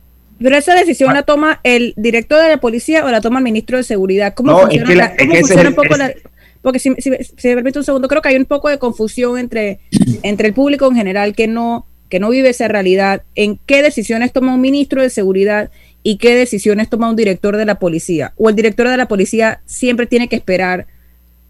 [0.44, 1.14] pero esa decisión ah.
[1.14, 4.34] la toma el director de la policía o la toma el ministro de seguridad.
[4.34, 6.14] ¿Cómo funciona, un poco la,
[6.62, 9.80] porque si, si, me permite un segundo, creo que hay un poco de confusión entre,
[10.24, 14.32] entre el público en general que no, que no vive esa realidad, en qué decisiones
[14.32, 15.72] toma un ministro de seguridad
[16.04, 18.34] y qué decisiones toma un director de la policía.
[18.38, 20.88] O el director de la policía siempre tiene que esperar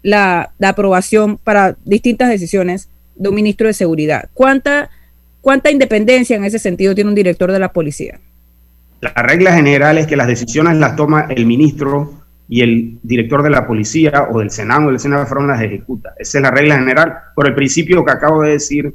[0.02, 4.28] la, la aprobación para distintas decisiones de un ministro de seguridad.
[4.34, 4.90] ¿Cuánta,
[5.40, 8.20] ¿Cuánta independencia en ese sentido tiene un director de la policía?
[9.04, 13.50] La regla general es que las decisiones las toma el ministro y el director de
[13.50, 16.14] la policía o del Senado o del Senado de las ejecuta.
[16.18, 18.94] Esa es la regla general por el principio que acabo de decir,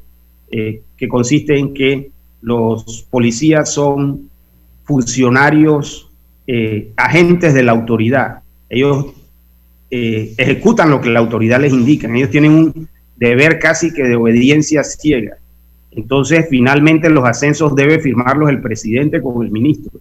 [0.50, 2.10] eh, que consiste en que
[2.42, 4.32] los policías son
[4.84, 6.10] funcionarios,
[6.48, 8.40] eh, agentes de la autoridad.
[8.68, 9.14] Ellos
[9.92, 12.08] eh, ejecutan lo que la autoridad les indica.
[12.12, 15.38] Ellos tienen un deber casi que de obediencia ciega.
[16.00, 20.00] Entonces, finalmente los ascensos debe firmarlos el presidente con el ministro.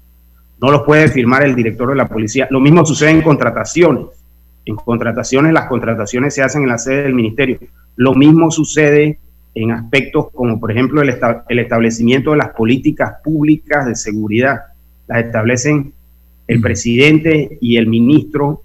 [0.61, 2.47] No los puede firmar el director de la policía.
[2.51, 4.05] Lo mismo sucede en contrataciones.
[4.65, 7.59] En contrataciones, las contrataciones se hacen en la sede del ministerio.
[7.97, 9.19] Lo mismo sucede
[9.57, 11.09] en aspectos como, por ejemplo, el,
[11.59, 14.67] establecimiento de las políticas públicas de seguridad.
[15.09, 15.93] Las establecen
[16.47, 18.63] el presidente y el ministro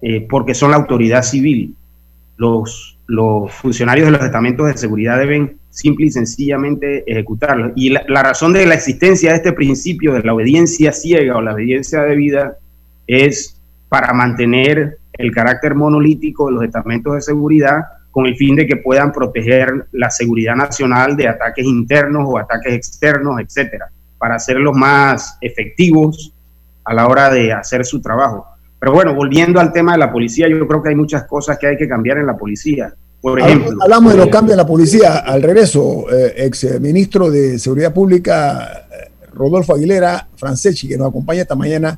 [0.00, 1.74] eh, porque son la autoridad civil.
[2.36, 7.72] los, los funcionarios de los estamentos de seguridad deben simple y sencillamente ejecutarlo.
[7.74, 11.40] Y la, la, razón de la existencia de este principio de la obediencia ciega o
[11.40, 12.58] la obediencia debida
[13.06, 17.80] es para mantener el carácter monolítico de los estamentos de seguridad
[18.10, 22.74] con el fin de que puedan proteger la seguridad nacional de ataques internos o ataques
[22.74, 26.32] externos, etcétera, para hacerlos más efectivos
[26.84, 28.46] a la hora de hacer su trabajo.
[28.78, 31.68] Pero bueno, volviendo al tema de la policía, yo creo que hay muchas cosas que
[31.68, 32.92] hay que cambiar en la policía.
[33.22, 35.18] Por ejemplo, hablamos de los cambios en la policía.
[35.18, 41.42] Al regreso, eh, ex ministro de Seguridad Pública, eh, Rodolfo Aguilera Franceschi, que nos acompaña
[41.42, 41.96] esta mañana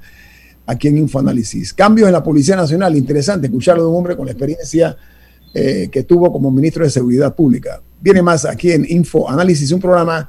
[0.66, 1.72] aquí en Infoanálisis.
[1.72, 4.98] Cambios en la Policía Nacional, interesante escucharlo de un hombre con la experiencia
[5.54, 7.80] eh, que tuvo como ministro de Seguridad Pública.
[8.02, 10.28] Viene más aquí en Infoanálisis, un programa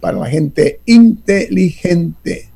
[0.00, 2.48] para la gente inteligente.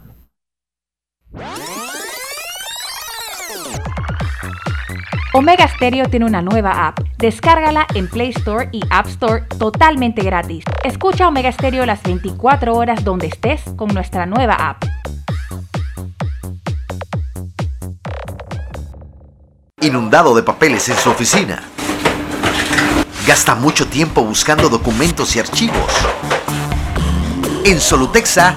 [5.35, 7.01] Omega Stereo tiene una nueva app.
[7.17, 10.63] Descárgala en Play Store y App Store totalmente gratis.
[10.85, 14.85] Escucha Omega Stereo las 24 horas donde estés con nuestra nueva app.
[19.81, 21.63] Inundado de papeles en su oficina.
[23.27, 25.93] Gasta mucho tiempo buscando documentos y archivos.
[27.65, 28.57] En Solutexa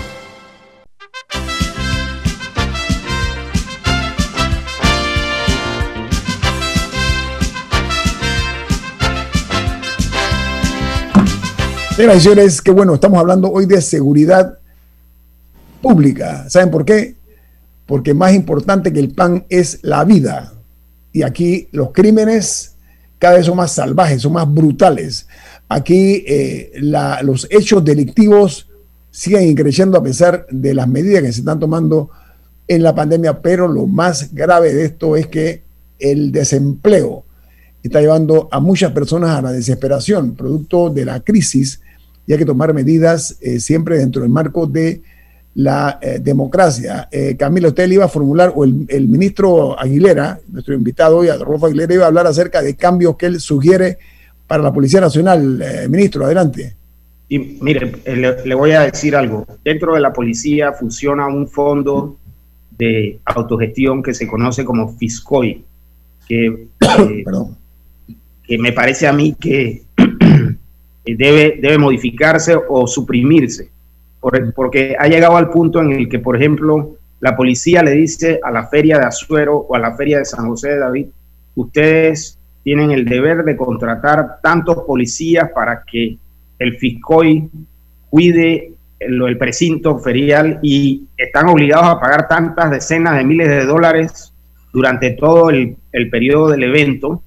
[12.01, 14.57] Señoras y señores, qué bueno, estamos hablando hoy de seguridad
[15.83, 16.49] pública.
[16.49, 17.13] ¿Saben por qué?
[17.85, 20.51] Porque más importante que el pan es la vida.
[21.13, 22.73] Y aquí los crímenes
[23.19, 25.27] cada vez son más salvajes, son más brutales.
[25.69, 28.67] Aquí eh, los hechos delictivos
[29.11, 32.09] siguen creciendo a pesar de las medidas que se están tomando
[32.67, 35.61] en la pandemia, pero lo más grave de esto es que
[35.99, 37.25] el desempleo
[37.83, 41.79] está llevando a muchas personas a la desesperación, producto de la crisis
[42.25, 45.01] y hay que tomar medidas eh, siempre dentro del marco de
[45.55, 47.09] la eh, democracia.
[47.11, 51.65] Eh, Camilo, usted le iba a formular, o el, ministro Aguilera, nuestro invitado hoy, Adolfo
[51.65, 53.97] Aguilera, iba a hablar acerca de cambios que él sugiere
[54.47, 55.63] para la Policía Nacional.
[55.89, 56.75] ministro, adelante.
[57.27, 59.45] Y mire, le, le, voy a decir algo.
[59.63, 62.17] Dentro de la policía funciona un fondo
[62.77, 65.63] de autogestión que se conoce como FISCOI,
[66.27, 66.67] que,
[68.43, 69.83] que me parece a mí que
[71.05, 73.69] debe, debe modificarse o suprimirse,
[74.55, 78.51] porque ha llegado al punto en el que, por ejemplo, la policía le dice a
[78.51, 81.07] la feria de Azuero o a la feria de San José de David,
[81.55, 86.17] ustedes tienen el deber de contratar tantos policías para que
[86.59, 87.49] el FISCOI
[88.09, 93.65] cuide el, el precinto ferial y están obligados a pagar tantas decenas de miles de
[93.65, 94.33] dólares
[94.71, 97.23] durante todo el, el periodo del evento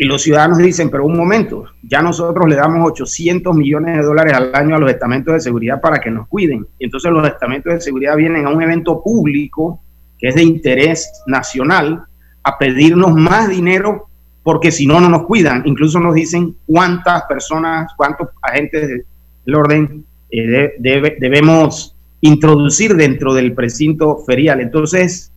[0.00, 4.32] y los ciudadanos dicen, pero un momento, ya nosotros le damos 800 millones de dólares
[4.32, 6.64] al año a los estamentos de seguridad para que nos cuiden.
[6.78, 9.82] Y entonces los estamentos de seguridad vienen a un evento público
[10.16, 12.04] que es de interés nacional
[12.44, 14.08] a pedirnos más dinero
[14.44, 15.62] porque si no, no nos cuidan.
[15.66, 19.04] Incluso nos dicen cuántas personas, cuántos agentes
[19.44, 24.60] del orden eh, debemos introducir dentro del precinto ferial.
[24.60, 25.32] Entonces,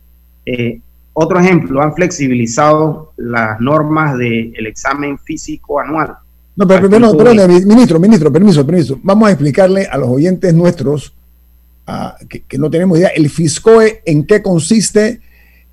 [0.46, 0.80] eh,
[1.14, 6.16] otro ejemplo, han flexibilizado las normas del examen físico anual.
[6.56, 8.98] No, pero, no, perdón, ministro, ministro, permiso, permiso.
[9.02, 11.14] Vamos a explicarle a los oyentes nuestros
[12.28, 15.20] que, no tenemos idea el FISCOE en qué consiste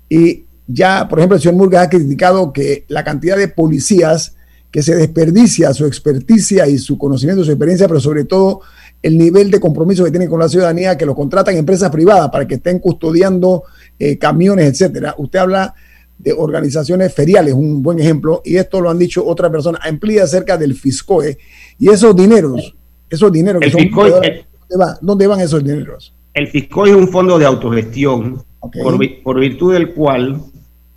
[0.08, 4.36] y ya, por ejemplo, el señor Murga ha criticado que la cantidad de policías
[4.70, 8.60] que se desperdicia su experticia y su conocimiento, su experiencia, pero sobre todo
[9.02, 12.46] el nivel de compromiso que tienen con la ciudadanía, que los contratan empresas privadas para
[12.46, 13.64] que estén custodiando
[14.00, 15.14] eh, camiones, etcétera.
[15.18, 15.74] Usted habla
[16.18, 20.56] de organizaciones feriales, un buen ejemplo, y esto lo han dicho otras personas, amplía acerca
[20.56, 21.36] del FISCOE,
[21.78, 22.74] y esos dineros,
[23.10, 23.90] esos dineros que son...
[23.90, 24.44] ¿dónde,
[25.02, 26.14] ¿dónde, van esos dineros?
[26.32, 30.40] El FISCOE es un fondo de autogestión, por, por virtud del cual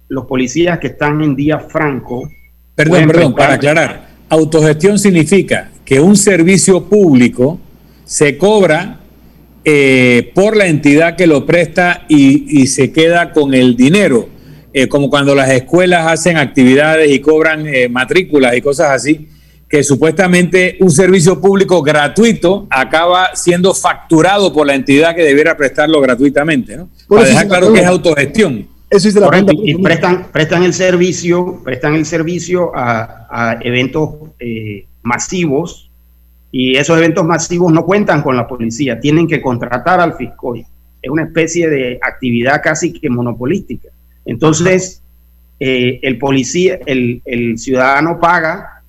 [0.08, 2.30] los policías que están en día franco...
[2.76, 7.60] Perdón, perdón, para aclarar, autogestión significa que un servicio público
[8.06, 9.03] se cobra
[9.66, 14.30] eh, por la entidad que lo presta y, se queda con el dinero.
[14.76, 19.30] eh, como cuando las escuelas hacen actividades y cobran eh, matrículas y cosas así,
[19.70, 26.00] que supuestamente un servicio público gratuito acaba siendo facturado por la entidad que debiera prestarlo
[26.02, 26.90] gratuitamente, ¿no?
[27.08, 28.68] Para dejar claro que es autogestión.
[28.90, 34.86] Eso es de la y prestan, prestan el servicio, prestan el servicio a, eventos eh,
[35.02, 35.90] masivos
[36.56, 40.64] y esos eventos masivos no cuentan con la policía, tienen que contratar al fiscal.
[41.02, 43.90] Es una especie de actividad casi que monopolística.
[44.24, 45.02] Entonces,
[45.60, 48.84] eh, el policía, el, ciudadano paga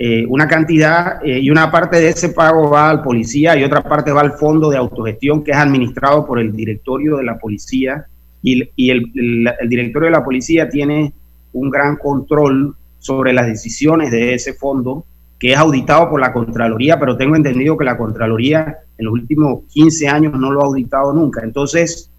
[0.00, 3.84] eh, una cantidad eh, y una parte de ese pago va al policía y otra
[3.84, 8.06] parte va al fondo de autogestión que es administrado por el directorio de la policía
[8.42, 9.12] y, el,
[9.68, 11.12] directorio de la policía tiene
[11.52, 15.04] un gran control sobre las decisiones de ese fondo
[15.40, 19.64] que es auditado por la Contraloría, pero tengo entendido que la Contraloría en los últimos
[19.72, 21.40] 15 años no lo ha auditado nunca.
[21.42, 22.10] Entonces,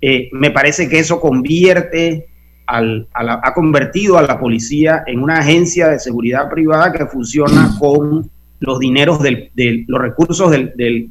[0.00, 2.28] eh, me parece que eso convierte
[2.66, 8.78] ha convertido a la policía en una agencia de seguridad privada que funciona con los
[8.78, 9.50] dineros del,
[9.86, 11.10] los recursos del,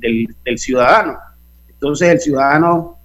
[0.56, 1.20] ciudadano.
[1.70, 2.98] Entonces el ciudadano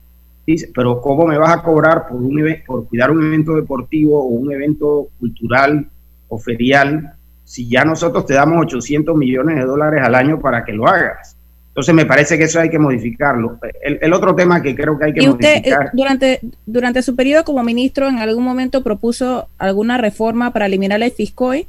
[0.46, 4.28] dice, pero ¿cómo me vas a cobrar por, un, por cuidar un evento deportivo o
[4.28, 5.86] un evento cultural
[6.28, 7.17] o ferial
[7.48, 11.34] si ya nosotros te damos 800 millones de dólares al año para que lo hagas?
[11.68, 13.58] Entonces me parece que eso hay que modificarlo.
[13.80, 17.44] El, otro tema que creo que hay que ¿Y usted, eh, durante, durante su periodo
[17.44, 21.66] como ministro, en algún momento propuso alguna reforma para eliminar el FISCOI?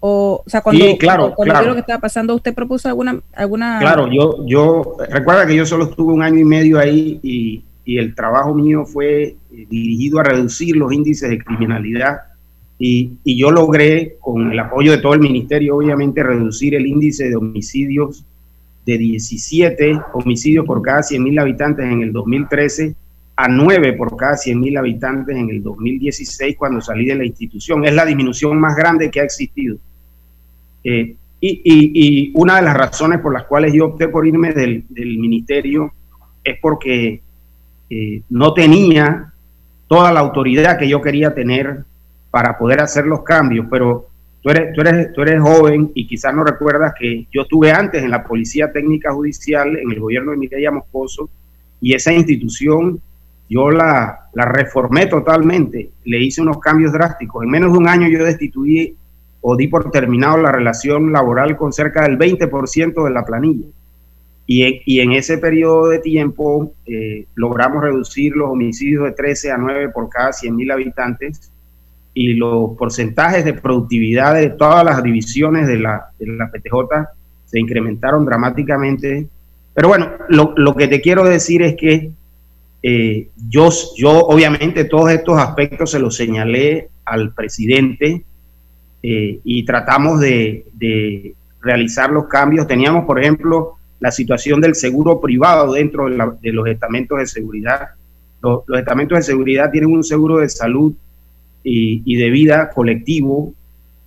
[0.00, 1.68] O, o sea, cuando, sí, claro, claro.
[1.68, 3.78] lo que estaba pasando, ¿usted propuso alguna, alguna...?
[3.80, 7.96] Claro, yo, yo, recuerda que yo solo estuve un año y medio ahí y, y
[7.96, 12.33] el trabajo mío fue eh, dirigido a reducir los índices de criminalidad
[12.78, 17.36] y, yo logré, con el apoyo de todo el ministerio, obviamente, reducir el índice de
[17.36, 18.24] homicidios
[18.84, 22.94] de 17 homicidios por cada 100.000 habitantes en el 2013
[23.36, 27.84] a 9 por cada 100.000 habitantes en el 2016 cuando salí de la institución.
[27.84, 29.78] Es la disminución más grande que ha existido.
[30.82, 35.92] Eh, y, una de las razones por las cuales yo opté por irme del, ministerio
[36.42, 37.20] es porque
[37.90, 39.32] eh, no tenía
[39.88, 41.84] toda la autoridad que yo quería tener
[42.34, 44.08] para poder hacer los cambios, pero
[44.42, 48.02] Tú eres, tú, eres, tú eres joven y quizás no recuerdas que yo estuve antes
[48.02, 51.30] en la Policía Técnica Judicial, en el gobierno de Mireya Moscoso,
[51.80, 53.00] y esa institución
[53.48, 57.42] yo la, la reformé totalmente, le hice unos cambios drásticos.
[57.42, 58.94] En menos de un año yo destituí
[59.40, 63.68] o di por terminado la relación laboral con cerca del 20% de la planilla.
[64.46, 69.56] Y, y, en ese periodo de tiempo eh, logramos reducir los homicidios de 13 a
[69.56, 71.50] 9 por cada 100.000 habitantes
[72.14, 77.08] y los porcentajes de productividad de todas las divisiones de la, de la PTJ
[77.44, 79.28] se incrementaron dramáticamente.
[79.74, 82.12] Pero bueno, lo, lo que te quiero decir es que
[82.82, 88.24] eh, yo, yo obviamente todos estos aspectos se los señalé al presidente
[89.02, 92.66] eh, y tratamos de, de, realizar los cambios.
[92.66, 97.88] Teníamos, por ejemplo, la situación del seguro privado dentro de, de los estamentos de seguridad.
[98.42, 100.94] Los, los estamentos de seguridad tienen un seguro de salud
[101.64, 103.54] y, de vida colectivo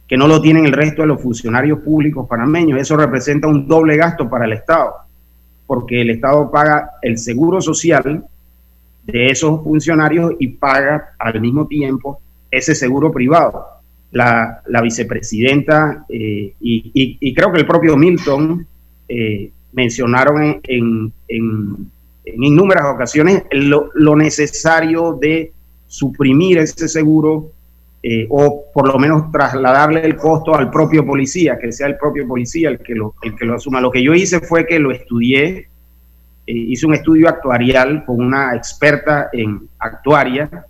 [0.07, 2.79] que no lo tienen el resto de los funcionarios públicos panameños.
[2.79, 4.93] Eso representa un doble gasto para el Estado,
[5.65, 8.23] porque el Estado paga el seguro social
[9.03, 13.65] de esos funcionarios y paga al mismo tiempo ese seguro privado.
[14.11, 18.65] La, vicepresidenta eh, y, creo que el propio Milton
[19.09, 21.91] eh, mencionaron en, en,
[22.25, 25.51] innumerables ocasiones lo, lo necesario de
[25.87, 27.51] suprimir ese seguro
[28.03, 32.27] eh, o por lo menos trasladarle el costo al propio policía, que sea el propio
[32.27, 33.81] policía el que lo, el que lo asuma.
[33.81, 35.67] Lo que yo hice fue que lo estudié, eh,
[36.45, 40.65] hice un estudio actuarial con una experta en actuaria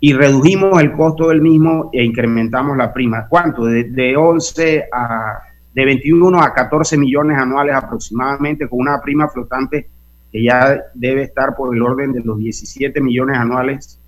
[0.00, 3.26] y redujimos el costo del mismo e incrementamos la prima.
[3.28, 3.66] ¿Cuánto?
[3.66, 5.42] De, de 11 a
[5.72, 9.88] de 21 a 14 millones anuales aproximadamente, con una prima flotante
[10.32, 13.99] que ya debe estar por el orden de los 17 millones anuales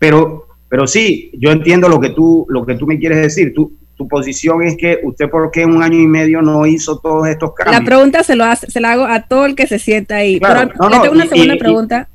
[0.00, 3.52] pero, pero sí, yo entiendo lo que tú, lo que tú me quieres decir.
[3.54, 6.98] Tu, tu posición es que usted, ¿por qué en un año y medio no hizo
[6.98, 7.78] todos estos cambios?
[7.78, 10.40] La pregunta se, lo hace, se la hago a todo el que se sienta ahí.
[10.40, 12.08] pero no, tengo una segunda pregunta.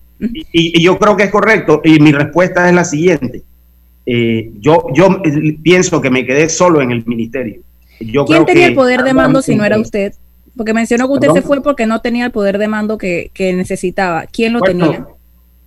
[0.51, 1.81] Y, yo creo que es correcto.
[1.83, 3.43] Y mi respuesta es la siguiente.
[4.07, 5.21] Eh, yo, yo
[5.61, 7.61] pienso que me quedé solo en el ministerio.
[7.99, 10.13] Yo ¿Quién tenía el poder de mando si no era usted?
[10.57, 13.53] Porque mencionó que usted se fue porque no tenía el poder de mando que, que
[13.53, 14.25] necesitaba.
[14.25, 15.05] ¿Quién lo tenía?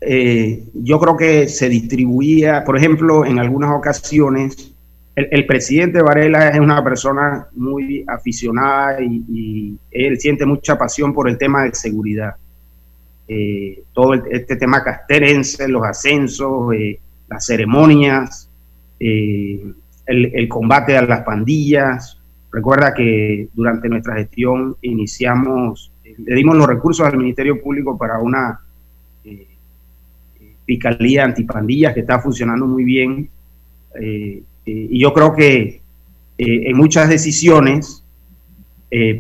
[0.00, 4.74] Eh, yo creo que se distribuía, por ejemplo, en algunas ocasiones,
[5.30, 11.36] el, presidente Varela es una persona muy aficionada y, él siente mucha pasión por el
[11.36, 12.36] tema de seguridad.
[13.26, 18.48] Eh, todo este tema casterense, los ascensos, eh, las ceremonias,
[19.00, 19.60] eh,
[20.06, 22.20] el, combate a las pandillas.
[22.52, 28.60] Recuerda que durante nuestra gestión iniciamos, le dimos los recursos al Ministerio Público para una
[30.68, 33.30] fiscalía antipandillas que está funcionando muy bien.
[34.66, 35.80] y yo creo que
[36.36, 38.04] en muchas decisiones,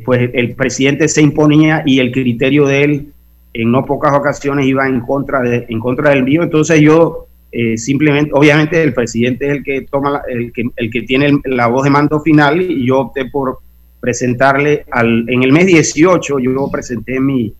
[0.04, 3.12] pues el presidente se imponía y el criterio de él
[3.54, 6.42] en no pocas ocasiones iba en contra, de, en contra del mío.
[6.42, 11.02] Entonces yo eh, simplemente, obviamente el presidente es el que toma, el, que, el que
[11.02, 13.58] tiene la voz de mando final y yo opté por
[14.00, 17.52] presentarle al, en el mes 18 yo presenté mi,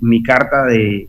[0.00, 1.08] mi carta de,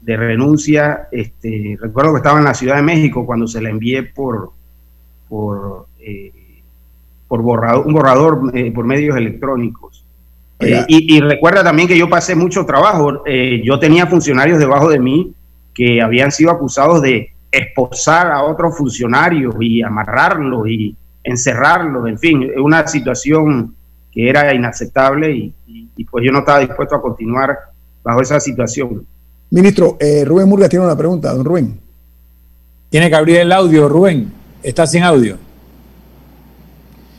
[0.00, 1.08] de renuncia.
[1.12, 4.52] Este, recuerdo que estaba en la Ciudad de México cuando se la envié por,
[5.28, 6.32] por, eh,
[7.28, 10.06] por borrador, un borrador eh, por medios electrónicos.
[10.58, 13.24] Eh, y, recuerda también que yo pasé mucho trabajo.
[13.64, 15.32] Yo tenía funcionarios debajo de mí
[15.74, 20.94] que habían sido acusados de esposar a otros funcionarios y amarrarlos y
[21.24, 22.06] encerrarlos.
[22.08, 23.74] En fin, una situación
[24.12, 25.32] que era inaceptable
[25.66, 27.56] y, pues yo no estaba dispuesto a continuar
[28.02, 29.06] bajo esa situación.
[29.50, 31.80] Ministro, eh, Rubén Murga tiene una pregunta, don Rubén.
[32.88, 34.32] Tiene que abrir el audio, Rubén.
[34.62, 35.38] Está sin audio.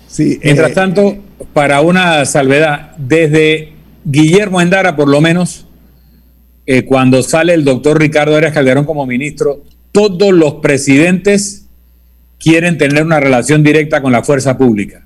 [0.08, 0.40] Sí.
[0.44, 1.18] Mientras tanto,
[1.54, 3.74] para una salvedad, desde
[4.04, 5.68] Guillermo Endara, por lo menos,
[6.66, 11.66] eh, cuando sale el doctor Ricardo Arias Calderón como ministro, todos los presidentes
[12.40, 15.06] quieren tener una relación directa con la fuerza pública.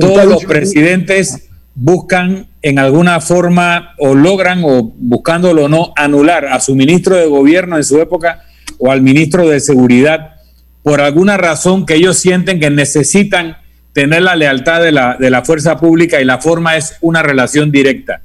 [0.00, 6.58] todos los presidentes buscan en alguna forma o logran o buscándolo o no anular a
[6.58, 8.42] su ministro de gobierno en su época
[8.78, 10.32] o al ministro de seguridad
[10.82, 13.58] por alguna razón que ellos sienten que necesitan
[13.92, 17.70] tener la lealtad de la, de la fuerza pública y la forma es una relación
[17.70, 18.22] directa.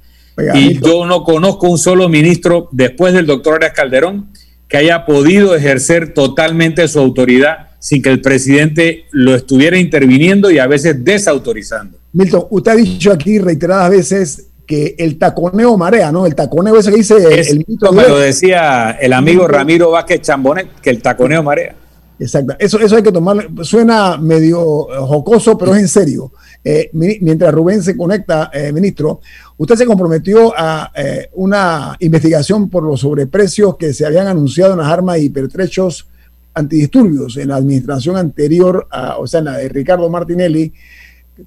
[0.55, 4.31] y yo no conozco un solo ministro después del doctor Arias Calderón
[4.67, 10.57] que haya podido ejercer totalmente su autoridad sin que el presidente lo estuviera interviniendo y
[10.57, 12.00] a veces desautorizando.
[12.13, 16.25] Milton, usted ha dicho aquí reiteradas veces que el taconeo marea, ¿no?
[16.25, 17.89] El taconeo ese que dice el ministro.
[17.89, 21.75] Como lo decía el amigo Ramiro Vázquez Chambonet, que el taconeo marea.
[22.19, 22.55] Exacto.
[22.59, 23.49] Eso, eso hay que tomar.
[23.63, 24.61] Suena medio
[25.05, 26.31] jocoso, pero es en serio.
[26.63, 29.21] Eh, mientras Rubén se conecta, eh, ministro,
[29.57, 34.79] usted se comprometió a eh, una investigación por los sobreprecios que se habían anunciado en
[34.79, 36.07] las armas y pertrechos
[36.53, 38.87] antidisturbios en la administración anterior,
[39.17, 40.73] o sea, en la de Ricardo Martinelli.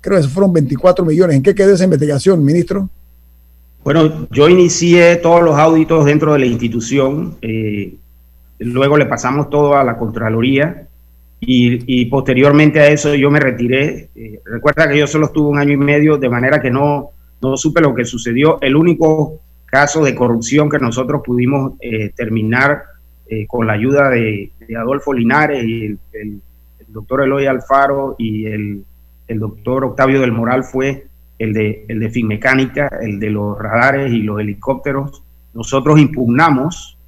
[0.01, 1.37] Creo que fueron 24 millones.
[1.37, 2.89] ¿En qué quedó esa investigación, ministro?
[3.83, 7.37] Bueno, yo inicié todos los auditos dentro de la institución.
[8.59, 10.89] Luego le pasamos todo a la Contraloría
[11.47, 14.09] y, posteriormente a eso yo me retiré.
[14.15, 17.11] Eh, recuerda que yo solo estuve un año y medio, de manera que no,
[17.43, 18.59] no supe lo que sucedió.
[18.61, 22.85] El único caso de corrupción que nosotros pudimos eh, terminar
[23.27, 26.41] eh, con la ayuda de, Adolfo Linares y el,
[26.89, 28.85] doctor Eloy Alfaro y el,
[29.29, 31.07] el, doctor Octavio del Moral fue
[31.39, 35.23] el de, el de Finmecánica, el de los radares y los helicópteros.
[35.53, 36.99] Nosotros impugnamos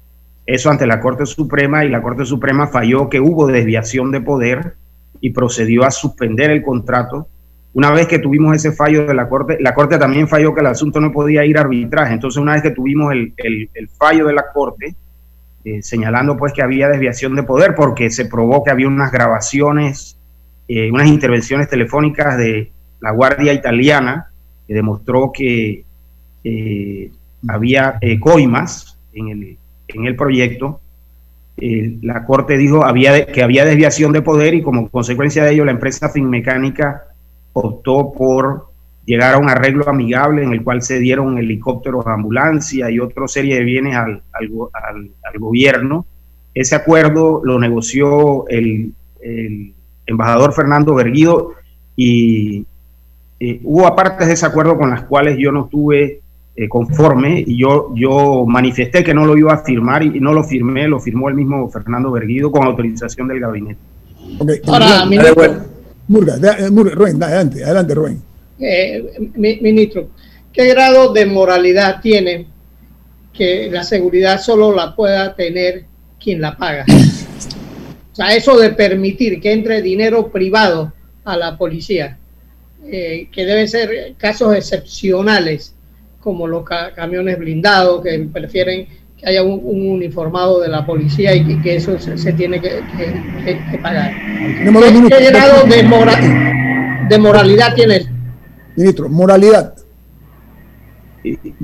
[0.47, 4.75] eso ante la Corte Suprema y la Corte Suprema falló que hubo desviación de poder
[5.19, 7.27] y procedió a suspender el contrato.
[7.73, 10.67] Una vez que tuvimos ese fallo de la Corte, la Corte también falló que el
[10.67, 12.13] asunto no podía ir a arbitraje.
[12.13, 14.95] Entonces, una vez que tuvimos el, fallo de la Corte,
[15.65, 20.16] eh, señalando pues que había desviación de poder porque se probó que había unas grabaciones,
[20.67, 24.31] eh, unas intervenciones telefónicas de la Guardia Italiana
[24.67, 25.83] que demostró que
[26.43, 27.11] eh,
[27.47, 29.57] había coimas en el
[29.87, 30.79] en el proyecto,
[31.57, 35.65] eh, la Corte dijo había que había desviación de poder y como consecuencia de ello
[35.65, 37.05] la empresa Finmecánica
[37.53, 38.67] optó por
[39.05, 43.55] llegar a un arreglo amigable en el cual se dieron helicópteros ambulancia y otra serie
[43.55, 46.05] de bienes al, al, gobierno.
[46.53, 48.93] Ese acuerdo lo negoció el,
[50.07, 51.53] embajador Fernando Berguido
[51.95, 52.65] y
[53.39, 56.21] eh, hubo apartes de ese acuerdo con las cuales yo no tuve
[56.59, 60.43] eh, conforme y yo, yo manifesté que no lo iba a firmar y, no lo
[60.43, 63.79] firmé, lo firmó el mismo Fernando Berguido con autorización del gabinete.
[64.65, 65.43] Ahora, ministro.
[65.43, 68.21] Eh, Rubén, adelante, adelante, Rubén.
[68.59, 70.07] Eh, ministro,
[70.51, 72.47] ¿qué grado de moralidad tiene
[73.33, 75.85] que la seguridad solo la pueda tener
[76.19, 76.85] quien la paga?
[78.17, 80.91] O sea, eso de permitir que entre dinero privado
[81.23, 82.17] a la policía,
[82.81, 85.75] que deben ser casos excepcionales
[86.19, 86.63] como los
[86.95, 92.33] camiones blindados, que prefieren que haya un, uniformado de la policía y que, eso se,
[92.33, 92.81] tiene que,
[93.83, 94.11] pagar.
[95.13, 95.83] ¿Qué, grado de,
[97.09, 98.01] de moralidad tiene?
[98.75, 99.75] Ministro, moralidad.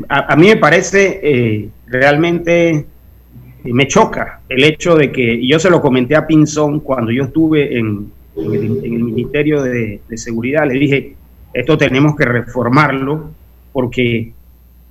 [0.08, 2.86] A, mí me parece eh, realmente
[3.72, 7.24] me choca el hecho de que, y yo se lo comenté a Pinzón cuando yo
[7.24, 11.16] estuve en, el, Ministerio de, Seguridad, le dije,
[11.53, 13.32] esto tenemos que reformarlo
[13.72, 14.34] porque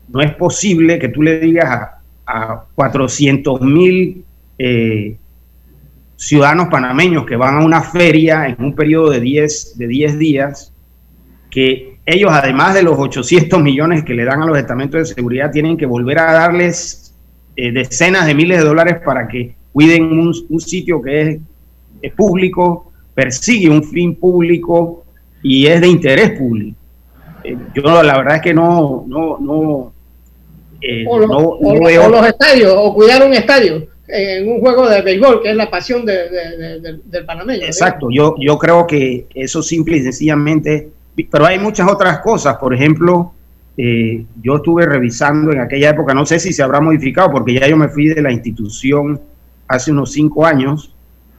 [0.09, 4.25] no es posible que tú le digas a, a 400 mil
[4.59, 5.17] eh,
[6.17, 10.73] ciudadanos panameños que van a una feria en un periodo de 10, de 10 días,
[11.51, 15.51] que ellos, además de los 800 millones que le dan a los estamentos de seguridad,
[15.51, 17.02] tienen que volver a darles
[17.57, 21.41] eh, decenas de miles de dólares para que cuiden un, sitio que
[22.01, 25.05] es, público, persigue un fin público
[25.43, 26.77] y es de interés público.
[27.45, 29.93] Eh, yo la verdad es que no, no, no,
[30.81, 31.19] eh, o,
[32.09, 36.05] los estadios, o cuidar un estadio en un juego de béisbol, que es la pasión
[36.05, 37.65] del panameño.
[37.65, 40.91] Exacto, yo, yo creo que eso simple y sencillamente,
[41.31, 43.33] pero hay muchas otras cosas, por ejemplo,
[43.77, 47.69] eh, yo estuve revisando en aquella época, no sé si se habrá modificado, porque ya
[47.69, 49.21] yo me fui de la institución
[49.69, 50.95] hace unos cinco años,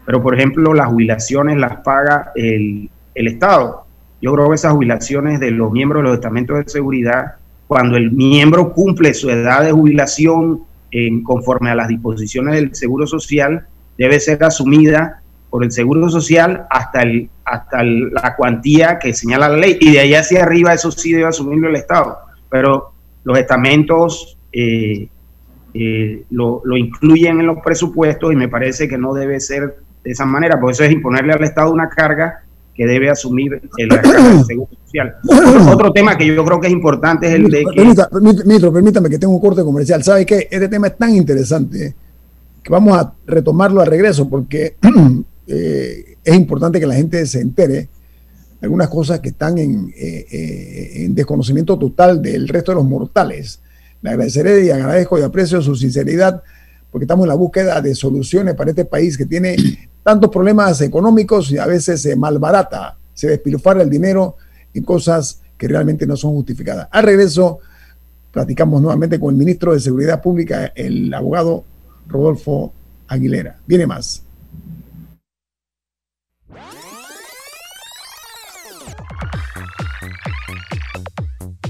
[0.05, 3.85] pero por ejemplo las jubilaciones las paga el, el Estado.
[4.21, 7.35] Yo creo que esas jubilaciones de los miembros de los estamentos de seguridad
[7.67, 10.61] cuando el miembro cumple su edad de jubilación
[10.91, 13.65] en, conforme a las disposiciones del Seguro Social,
[13.97, 19.57] debe ser asumida por el Seguro Social hasta, el, hasta la cuantía que señala la
[19.57, 19.77] ley.
[19.79, 22.17] Y de ahí hacia arriba eso sí debe asumirlo el Estado.
[22.53, 22.91] Pero
[23.23, 25.07] los estamentos eh,
[25.73, 30.11] eh, lo, lo, incluyen en los presupuestos y me parece que no debe ser de
[30.11, 32.43] esa manera, porque eso es imponerle al Estado una carga
[32.75, 33.89] que debe asumir el
[34.45, 35.15] Seguro Social.
[35.73, 37.81] Otro, tema que yo creo que es importante es el de que...
[38.21, 40.03] Ministro, permítame que tenga un corte comercial.
[40.03, 40.47] ¿Sabe qué?
[40.51, 41.95] Este tema es tan interesante
[42.61, 44.75] que vamos a retomarlo a regreso porque
[45.47, 47.89] eh, es importante que la gente se entere
[48.63, 53.59] algunas cosas que están en, eh, eh, en, desconocimiento total del resto de los mortales.
[54.01, 56.41] Le agradeceré y agradezco y aprecio su sinceridad
[56.89, 59.57] porque estamos en la búsqueda de soluciones para este país que tiene
[60.03, 64.37] tantos problemas económicos y a veces se malbarata, se despilfarra el dinero
[64.73, 66.87] en cosas que realmente no son justificadas.
[66.89, 67.59] Al regreso,
[68.31, 71.65] platicamos nuevamente con el ministro de Seguridad Pública, el abogado
[72.07, 72.71] Rodolfo
[73.09, 73.59] Aguilera.
[73.67, 74.22] Viene más.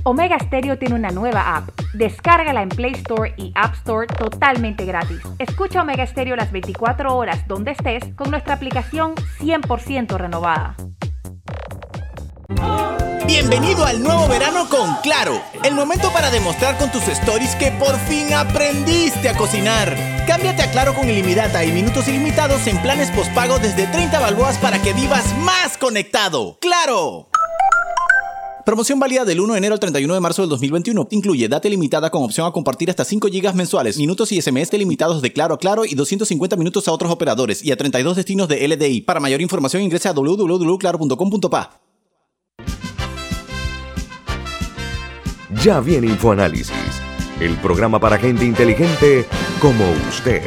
[0.06, 1.70] Omega Stereo tiene una nueva app.
[1.94, 5.22] Descárgala en Play Store y App Store totalmente gratis.
[5.40, 10.76] Escucha Omega Stereo las 24 horas donde estés con nuestra aplicación 100% renovada.
[13.26, 17.96] Bienvenido al nuevo verano con Claro, el momento para demostrar con tus stories que por
[18.00, 19.96] fin aprendiste a cocinar.
[20.28, 24.82] Cámbiate a Claro con ilimitada y minutos ilimitados en planes postpago desde 30 balboas para
[24.82, 26.58] que vivas más conectado.
[26.60, 27.30] ¡Claro!
[28.66, 31.08] Promoción válida del 1 de enero al 31 de marzo del 2021.
[31.12, 35.22] Incluye data limitada con opción a compartir hasta 5 GB mensuales, minutos y SMS limitados
[35.22, 38.66] de Claro a Claro y 250 minutos a otros operadores y a 32 destinos de
[38.66, 39.02] LDI.
[39.02, 41.82] Para mayor información ingresa a www.claro.com.pa.
[45.62, 46.74] Ya viene InfoAnálisis,
[47.40, 49.26] el programa para gente inteligente
[49.62, 50.42] como usted.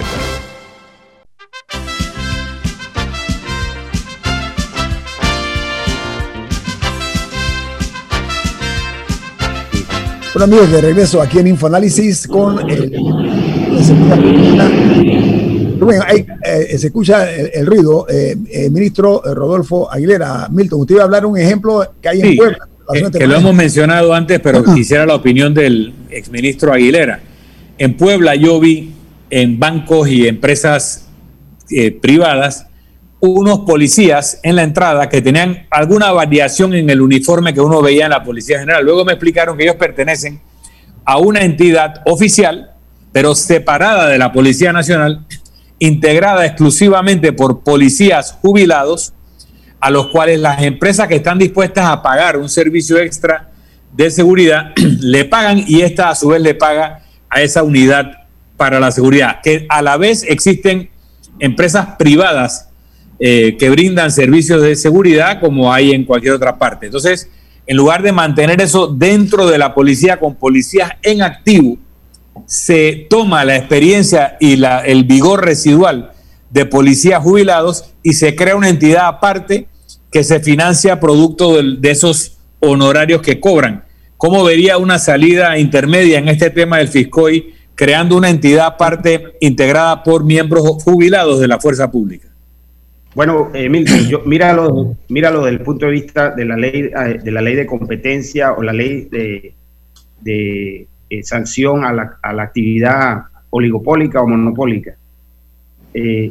[10.36, 12.90] Bueno amigos, de regreso aquí en Infoanálisis con el,
[15.80, 16.02] Rubén,
[16.44, 18.06] eh, se escucha el, ruido.
[18.06, 22.36] Eh, eh, ministro Rodolfo Aguilera, Milton, usted iba a hablar un ejemplo que hay en
[22.36, 22.68] Puebla.
[23.18, 27.18] que lo hemos mencionado antes, pero quisiera la opinión del exministro Aguilera.
[27.78, 28.92] En Puebla yo vi
[29.30, 31.06] en bancos y empresas
[32.02, 32.66] privadas
[33.20, 38.04] unos policías en la entrada que tenían alguna variación en el uniforme que uno veía
[38.04, 38.84] en la Policía General.
[38.84, 40.40] Luego me explicaron que ellos pertenecen
[41.04, 42.72] a una entidad oficial,
[43.12, 45.24] pero separada de la Policía Nacional,
[45.78, 49.12] integrada exclusivamente por policías jubilados,
[49.80, 53.50] a los cuales las empresas que están dispuestas a pagar un servicio extra
[53.92, 58.80] de seguridad le pagan y esta a su vez le paga a esa unidad para
[58.80, 60.90] la seguridad, que a la vez existen
[61.38, 62.70] empresas privadas
[63.18, 66.86] eh, que brindan servicios de seguridad como hay en cualquier otra parte.
[66.86, 67.30] Entonces,
[67.66, 71.78] en lugar de mantener eso dentro de la policía con policías en activo,
[72.46, 76.12] se toma la experiencia y la, el vigor residual
[76.50, 79.66] de policías jubilados y se crea una entidad aparte
[80.12, 83.84] que se financia producto de, esos honorarios que cobran.
[84.16, 90.02] ¿Cómo vería una salida intermedia en este tema del FISCOI creando una entidad aparte integrada
[90.02, 92.28] por miembros jubilados de la fuerza pública?
[93.16, 97.32] Bueno, Emil, yo, míralo, míralo desde el punto de vista de la ley eh, de
[97.32, 103.22] la ley de competencia o la ley de, eh, sanción a la, a la, actividad
[103.48, 104.96] oligopólica o monopólica.
[105.94, 106.30] eh,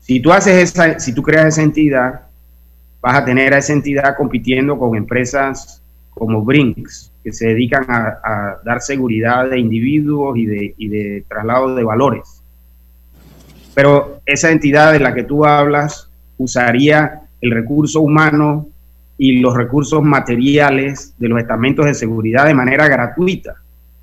[0.00, 2.22] si tú haces esa, si tú creas esa entidad,
[3.00, 8.56] vas a tener a esa entidad compitiendo con empresas como Brinks, que se dedican a,
[8.64, 12.42] dar seguridad de individuos y de, y de traslado de valores.
[13.72, 16.07] Pero esa entidad de la que tú hablas
[16.38, 18.68] usaría el recurso humano
[19.16, 23.56] y los recursos materiales de los estamentos de seguridad de manera gratuita.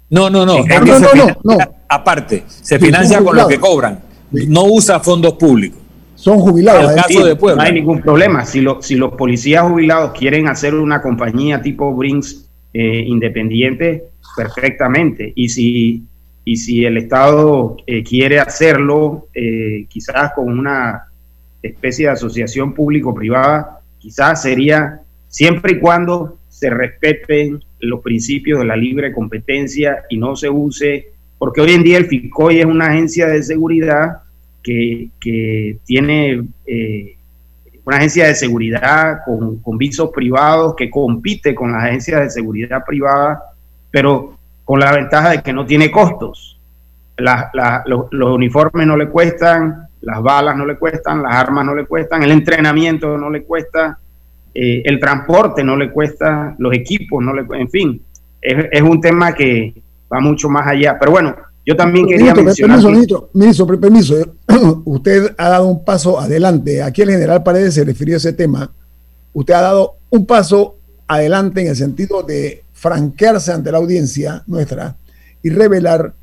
[0.10, 0.58] No, no, no.
[0.60, 1.58] no, no, no,
[1.88, 4.00] Aparte, se financia con lo que cobran.
[4.32, 5.80] No usa fondos públicos.
[6.16, 6.94] Son jubilados.
[7.42, 8.46] No hay ningún problema.
[8.46, 14.06] Si, si los policías jubilados quieren hacer una compañía tipo Brinks eh, independiente,
[14.36, 15.32] perfectamente.
[15.36, 16.04] Y si,
[16.44, 21.06] y si el Estado eh, quiere hacerlo, eh, quizás con una
[21.68, 28.76] especie de asociación público-privada, quizás sería siempre y cuando se respeten los principios de la
[28.76, 33.28] libre competencia y no se use, porque hoy en día el FICOI es una agencia
[33.28, 34.20] de seguridad
[34.64, 35.10] que,
[35.86, 37.18] tiene eh,
[37.84, 42.84] una agencia de seguridad con, con, visos privados que compite con las agencias de seguridad
[42.86, 43.40] privadas,
[43.92, 46.60] pero con la ventaja de que no tiene costos.
[47.18, 52.24] los uniformes no le cuestan, las balas no le cuestan, las armas no le cuestan,
[52.24, 54.00] el entrenamiento no le cuesta,
[54.54, 58.02] eh, el transporte no le cuesta, los equipos no le en fin,
[58.42, 59.74] es, un tema que
[60.12, 60.98] va mucho más allá.
[61.00, 61.36] Pero bueno,
[61.66, 62.80] yo también quería mencionar...
[62.82, 64.16] Permiso, ministro, permiso,
[64.86, 66.84] usted ha dado un paso adelante.
[66.84, 68.72] Aquí el general Paredes se refirió a ese tema.
[69.34, 70.76] Usted ha dado un paso
[71.08, 74.96] adelante en el sentido de franquearse ante la audiencia nuestra
[75.42, 76.14] y revelar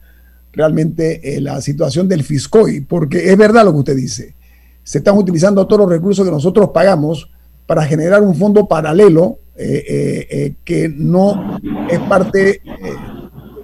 [0.53, 4.35] realmente eh, la situación del Fiscoy, porque es verdad lo que usted dice.
[4.83, 7.31] Se están utilizando todos los recursos que nosotros pagamos
[7.67, 12.63] para generar un fondo paralelo eh, eh, que no es parte,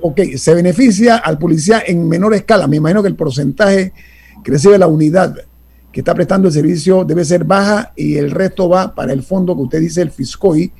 [0.01, 2.67] ok, se beneficia al policía en menor escala.
[2.67, 3.93] Me imagino que el porcentaje
[4.45, 5.35] que recibe la unidad
[5.93, 9.57] que está prestando el servicio debe ser baja y el resto va para el fondo
[9.57, 10.73] que usted dice, el FISCOI,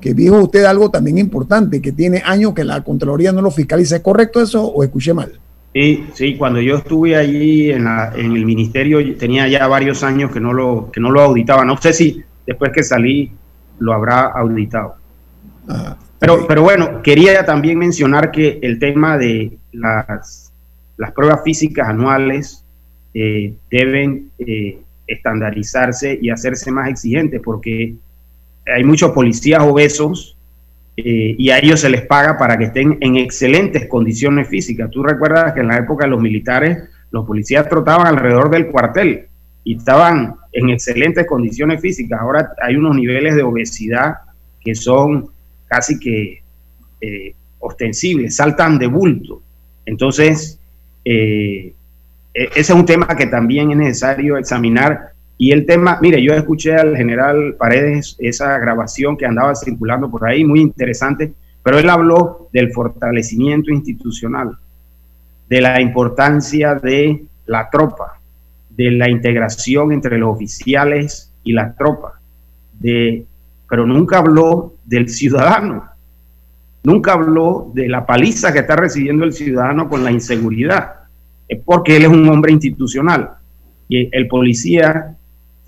[0.00, 3.96] que dijo usted algo también importante, que tiene años que la Contraloría no lo fiscaliza.
[3.96, 5.32] ¿Es correcto eso o escuché mal?
[5.74, 10.40] Sí, sí, cuando yo estuve allí en, en el ministerio tenía ya varios años que
[10.40, 11.64] no lo, que no lo auditaba.
[11.64, 13.32] No sé si después que salí
[13.78, 14.96] lo habrá auditado.
[15.68, 20.52] Ah, pero, pero bueno, quería también mencionar que el tema de las,
[20.96, 22.64] las pruebas físicas anuales
[23.14, 27.94] eh, deben eh, estandarizarse y hacerse más exigentes porque
[28.74, 30.36] hay muchos policías obesos
[30.96, 34.90] eh, y a ellos se les paga para que estén en excelentes condiciones físicas.
[34.90, 39.26] Tú recuerdas que en la época de los militares los policías trotaban alrededor del cuartel
[39.64, 42.20] y estaban en excelentes condiciones físicas.
[42.20, 44.14] Ahora hay unos niveles de obesidad
[44.60, 45.28] que son
[45.66, 46.42] casi que
[47.00, 49.42] eh, ostensibles, saltan de bulto.
[49.86, 50.58] Entonces,
[51.04, 51.72] eh,
[52.34, 55.12] e-, ese es un tema que también es necesario examinar.
[55.40, 60.26] Y el tema, mire, yo escuché al general Paredes esa grabación que andaba circulando por
[60.26, 61.32] ahí, muy interesante,
[61.62, 64.58] pero él habló del fortalecimiento institucional,
[65.48, 68.18] de la importancia de la tropa,
[68.68, 72.14] de la integración entre los oficiales y las tropas,
[72.72, 73.24] de,
[73.70, 75.84] pero nunca habló del ciudadano,
[76.82, 80.94] nunca habló de la paliza que está recibiendo el ciudadano con la inseguridad,
[81.46, 83.34] es porque él es un hombre institucional.
[83.90, 85.16] Y el policía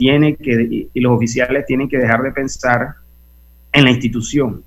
[0.01, 2.95] tiene que, y los oficiales tienen que dejar de pensar
[3.71, 4.65] en la institución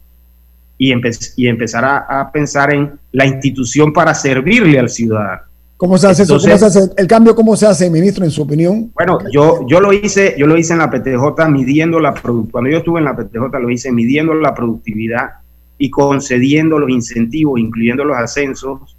[0.77, 0.93] y,
[1.37, 5.41] y empezar a pensar en la institución para servirle al ciudadano.
[5.83, 6.37] ¿Cómo se hace eso?
[6.37, 7.35] ¿Cómo se hace el cambio?
[7.35, 8.91] ¿Cómo se hace, ministro, en su opinión?
[8.93, 12.77] Bueno, yo, yo lo hice, yo lo hice en la PTJ midiendo la cuando yo
[12.77, 15.31] estuve en la PTJ lo hice midiendo la productividad
[15.77, 18.95] y concediendo los incentivos, incluyendo los ascensos,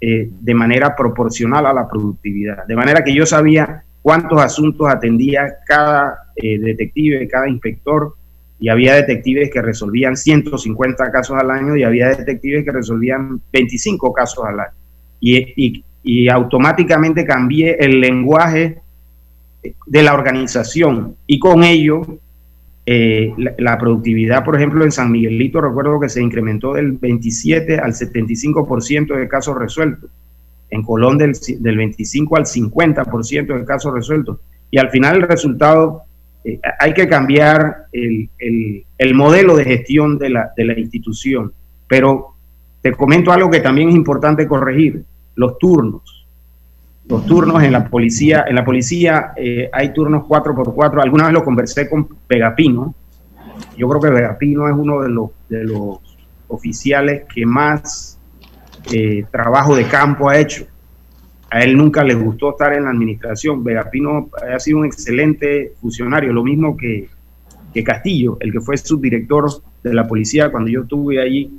[0.00, 2.64] eh, de manera proporcional a la productividad.
[2.64, 8.14] De manera que yo sabía cuántos asuntos atendía cada eh, detective, cada inspector,
[8.58, 14.12] y había detectives que resolvían 150 casos al año y había detectives que resolvían 25
[14.12, 14.74] casos al año.
[15.20, 15.84] y,
[16.30, 18.80] automáticamente cambié el lenguaje
[19.86, 22.00] de la organización y con ello
[22.86, 27.92] eh, la, productividad, por ejemplo, en San Miguelito recuerdo que se incrementó del 27 al
[27.92, 30.10] 75% de casos resueltos,
[30.70, 34.38] en Colón del, del 25 al 50% de casos resueltos.
[34.70, 36.02] Y al final el resultado,
[36.44, 41.52] eh, hay que cambiar el, el, el, modelo de gestión de la, de la institución.
[41.88, 42.34] Pero
[42.80, 45.04] te comento algo que también es importante corregir
[45.34, 46.26] los turnos.
[47.08, 51.02] Los turnos en la policía, en la policía eh, hay turnos 4x4.
[51.02, 52.94] Alguna vez lo conversé con Vegapino.
[53.76, 55.98] Yo creo que Vegapino es uno de los, de los
[56.46, 58.19] oficiales que más
[58.92, 60.66] eh, trabajo de campo ha hecho.
[61.50, 63.64] a él nunca le gustó estar en la administración.
[63.64, 67.08] Vegapino ha sido un excelente funcionario, lo mismo que,
[67.74, 69.50] que Castillo, el que fue subdirector
[69.82, 71.50] de la policía cuando yo estuve allí,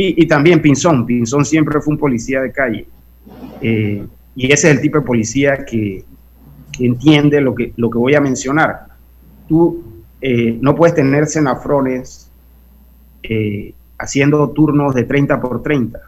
[0.00, 1.04] y, también Pinzón.
[1.04, 2.86] Pinzón siempre fue un policía de calle.
[3.60, 4.06] Eh,
[4.36, 6.04] y ese es el tipo de policía que,
[6.78, 8.86] entiende lo que, lo que voy a mencionar.
[9.48, 9.82] Tú
[10.20, 12.30] eh, no puedes tener senafrones
[13.24, 15.98] eh, haciendo turnos de 30 por 30.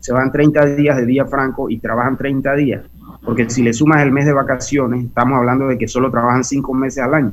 [0.00, 2.82] Se van 30 días de día franco y trabajan 30 días.
[3.24, 6.74] Porque si le sumas el mes de vacaciones, estamos hablando de que solo trabajan 5
[6.74, 7.32] meses al año.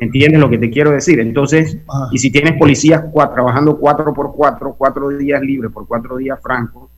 [0.00, 1.20] ¿Entiendes lo que te quiero decir?
[1.20, 1.78] Entonces,
[2.10, 6.90] y si tienes policías trabajando cuatro por cuatro, cuatro días libres por cuatro días francos,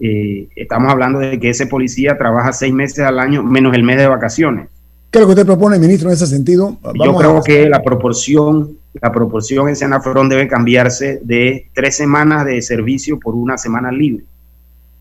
[0.00, 3.98] eh, estamos hablando de que ese policía trabaja seis meses al año menos el mes
[3.98, 4.68] de vacaciones.
[5.10, 6.76] ¿Qué es lo que usted propone, ministro, en ese sentido?
[6.94, 12.62] Yo creo que la proporción, la proporción en Senafrón debe cambiarse de tres semanas de
[12.62, 14.24] servicio por una semana libre.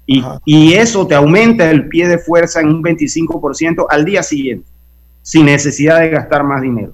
[0.05, 4.73] Y, y eso te aumenta el pie de fuerza en un 25% al día siguiente
[5.23, 6.93] sin necesidad de gastar más dinero.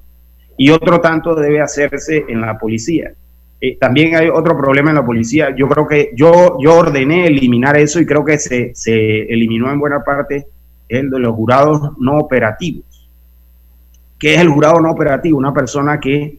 [0.56, 3.12] Y otro tanto debe hacerse en la policía.
[3.60, 5.54] Eh, también hay otro problema en la policía.
[5.54, 9.80] Yo creo que yo, yo ordené eliminar eso y creo que se, se eliminó en
[9.80, 10.46] buena parte
[10.88, 12.84] el de los jurados no operativos.
[14.18, 15.36] ¿Qué es el jurado no operativo?
[15.36, 16.38] Una persona que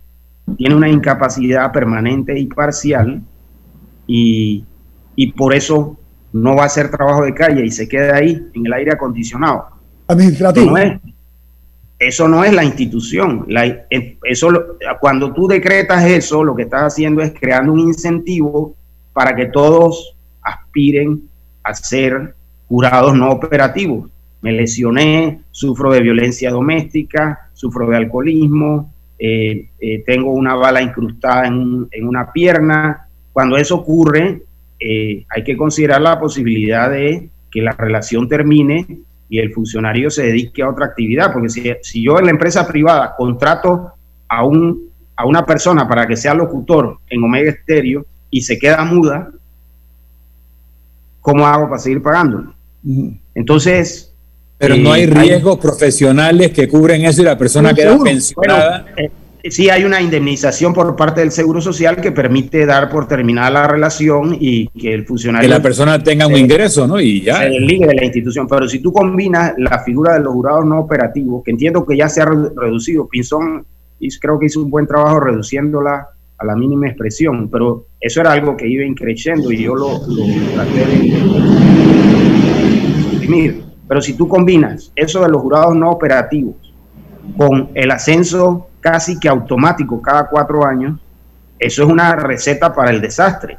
[0.58, 3.22] tiene una incapacidad permanente y parcial
[4.08, 4.64] y,
[5.16, 5.98] y por eso
[6.34, 9.68] no va a hacer trabajo de calle y se queda ahí en el aire acondicionado.
[10.08, 10.76] Administrativo.
[12.00, 13.46] Eso no es la institución.
[14.24, 14.50] eso,
[15.00, 18.76] cuando tú decretas eso, lo que estás haciendo es creando un incentivo
[19.14, 21.22] para que todos aspiren
[21.64, 22.36] a ser
[22.68, 24.10] jurados no operativos.
[24.42, 28.92] Me lesioné, sufro de violencia doméstica, sufro de alcoholismo,
[29.24, 33.08] eh, eh, tengo una bala incrustada en, una pierna.
[33.32, 34.42] Cuando eso ocurre,
[34.80, 38.98] eh, hay que considerar la posibilidad de que la relación termine
[39.30, 41.50] y el funcionario se dedique a otra actividad, porque
[41.84, 43.92] si, yo en la empresa privada contrato
[44.28, 48.84] a, un, a una persona para que sea locutor en Omega Estéreo y se queda
[48.84, 49.30] muda,
[51.20, 52.48] ¿cómo hago para seguir pagándole?
[53.36, 54.11] Entonces...
[54.62, 58.86] Pero no hay riesgos profesionales que cubren eso y la persona queda pensionada.
[58.96, 59.10] Eh,
[59.50, 63.68] sí hay una indemnización por parte del Seguro Social que permite dar por terminada la
[63.68, 65.50] relación y que el funcionario...
[65.50, 67.02] Que la persona tenga un ingreso, ¿no?
[67.02, 67.40] Y ya.
[67.40, 68.48] Se desligue de la institución.
[68.48, 72.08] Pero si tú combinas la figura de los jurados no operativos, que entiendo que ya
[72.08, 73.66] se ha reducido, Pinzón
[74.20, 76.08] creo que hizo un buen trabajo reduciéndola
[76.38, 80.24] a la mínima expresión, pero eso era algo que iba increciendo y yo lo, lo
[80.56, 80.86] traté
[83.20, 86.56] de Pero si tú combinas eso de los jurados no operativos
[87.36, 90.98] con el ascenso casi que automático cada cuatro años,
[91.60, 93.58] eso es una receta para el desastre.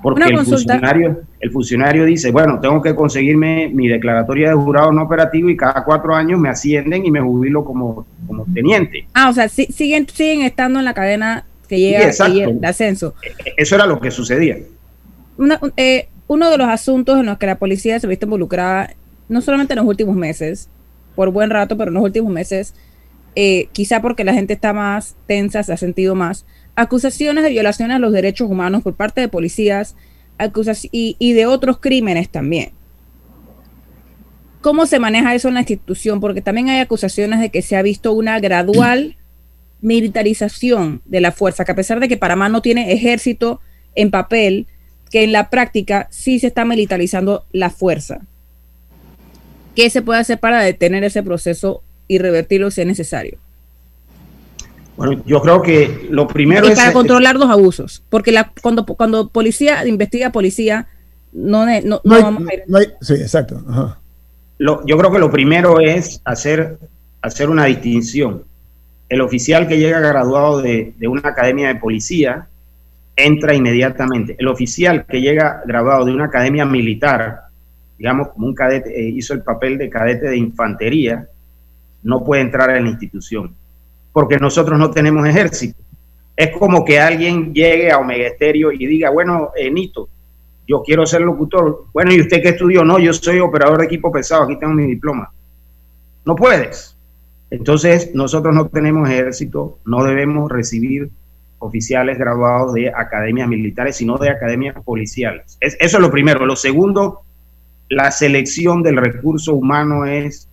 [0.00, 5.02] Porque el funcionario, el funcionario dice, bueno, tengo que conseguirme mi declaratoria de jurado no
[5.02, 9.08] operativo y cada cuatro años me ascienden y me jubilo como, como teniente.
[9.12, 13.16] Ah, o sea, siguen, siguen estando en la cadena que llega, el ascenso.
[13.20, 14.56] E, e, eso era lo que sucedía.
[15.76, 18.94] Eh, uno de los asuntos en los que la policía se ha visto involucrada,
[19.28, 20.68] no solamente en los últimos meses,
[21.14, 22.74] por buen rato, pero en los últimos meses,
[23.36, 26.46] eh, quizá porque la gente está más tensa, se ha sentido más,
[26.76, 29.96] acusaciones de violaciones a los derechos humanos por parte de policías
[30.90, 32.72] y, y de otros crímenes también.
[34.60, 36.20] ¿Cómo se maneja eso en la institución?
[36.20, 39.16] Porque también hay acusaciones de que se ha visto una gradual
[39.80, 43.60] militarización de la fuerza, que a pesar de que Panamá no tiene ejército
[43.94, 44.66] en papel,
[45.10, 48.22] que en la práctica sí se está militarizando la fuerza.
[49.74, 53.38] ¿Qué se puede hacer para detener ese proceso y revertirlo si es necesario.
[54.96, 59.28] Bueno, yo creo que lo primero y para controlar los abusos, porque la, cuando, cuando
[59.28, 60.86] policía investiga policía,
[61.32, 62.62] no, no, vamos a ir.
[63.00, 63.60] sí, exacto.
[64.58, 66.78] yo creo que lo primero es hacer,
[67.22, 68.44] hacer una distinción.
[69.08, 72.46] El oficial que llega graduado de, de una academia de policía
[73.16, 74.36] entra inmediatamente.
[74.38, 77.43] El oficial que llega graduado de una academia militar,
[78.04, 81.26] digamos como un cadete, eh, hizo el papel de cadete de infantería,
[82.02, 83.54] no puede entrar a la institución,
[84.12, 85.80] porque nosotros no tenemos ejército.
[86.36, 90.10] Es como que alguien llegue a Omega Estéreo y diga, bueno, Nito,
[90.68, 91.86] yo quiero ser locutor.
[91.94, 92.84] Bueno, ¿y usted qué estudió?
[92.84, 95.32] No, yo soy operador de equipo pesado, aquí tengo mi diploma.
[96.26, 96.98] No puedes.
[97.48, 101.08] Entonces, nosotros no tenemos ejército, no debemos recibir
[101.58, 105.56] oficiales graduados de academias militares, sino de academias policiales.
[105.62, 106.44] eso es lo primero.
[106.44, 107.23] Lo segundo,
[107.88, 110.48] la selección del recurso humano es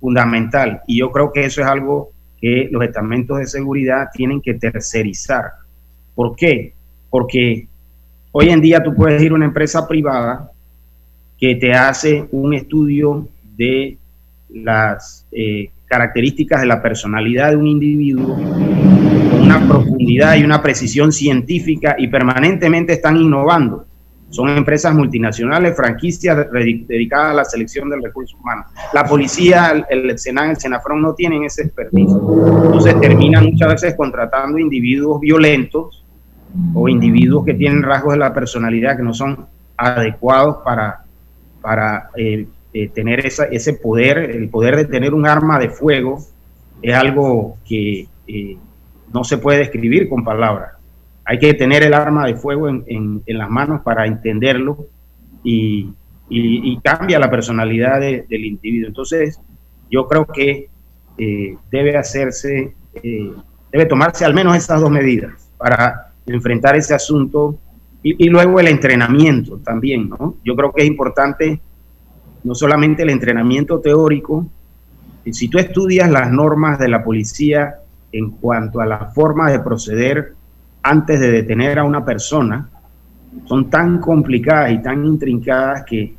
[0.00, 0.82] fundamental.
[0.86, 2.10] Y yo creo que eso es algo
[2.40, 5.44] que los estamentos de seguridad tienen que tercerizar.
[6.14, 6.74] ¿Por qué?
[7.08, 7.68] Porque
[8.34, 10.50] Hoy en día tú puedes ir a una empresa privada
[11.38, 13.28] que te hace un estudio
[13.58, 13.98] de
[14.48, 21.12] las eh, características de la personalidad de un individuo con una profundidad y una precisión
[21.12, 23.84] científica y permanentemente están innovando.
[24.32, 28.64] Son empresas multinacionales, franquicias dedicadas a la selección del recurso humano.
[28.94, 32.10] La policía, el, Senan, el Senafron no tienen ese expertise.
[32.10, 36.02] Entonces terminan muchas veces contratando individuos violentos
[36.74, 41.04] o individuos que tienen rasgos de la personalidad que no son adecuados para,
[41.60, 46.18] para eh, eh, tener esa, ese poder, el poder de tener un arma de fuego,
[46.80, 48.56] es algo que eh,
[49.12, 50.72] no se puede describir con palabras.
[51.24, 52.84] Hay que tener el arma de fuego en,
[53.26, 54.86] en, las manos para entenderlo
[55.44, 55.92] y,
[56.28, 58.88] y, cambia la personalidad del individuo.
[58.88, 59.40] Entonces,
[59.90, 60.68] yo creo que
[61.18, 62.74] eh, debe hacerse,
[63.70, 67.58] debe tomarse al menos esas dos medidas para enfrentar ese asunto
[68.02, 70.36] y, y, luego el entrenamiento también, ¿no?
[70.44, 71.60] Yo creo que es importante
[72.42, 74.46] no solamente el entrenamiento teórico,
[75.30, 77.76] si tú estudias las normas de la policía
[78.10, 80.34] en cuanto a la forma de proceder
[80.82, 82.68] antes de detener a una persona,
[83.44, 86.14] son tan complicadas y tan intrincadas que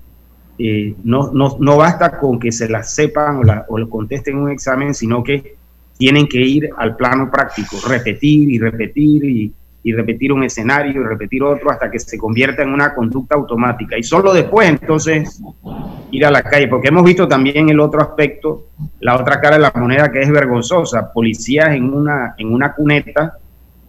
[0.58, 4.44] eh, no, no, basta con que se las sepan o, la, o lo contesten en
[4.44, 5.56] un examen, sino que
[5.98, 9.54] tienen que ir al plano práctico, repetir y repetir y,
[9.84, 13.98] y repetir un escenario y repetir otro hasta que se convierta en una conducta automática.
[13.98, 15.42] Y solo después entonces
[16.10, 18.68] ir a la calle, porque hemos visto también el otro aspecto,
[19.02, 23.38] la otra cara de la moneda que es vergonzosa, policías en una, en una cuneta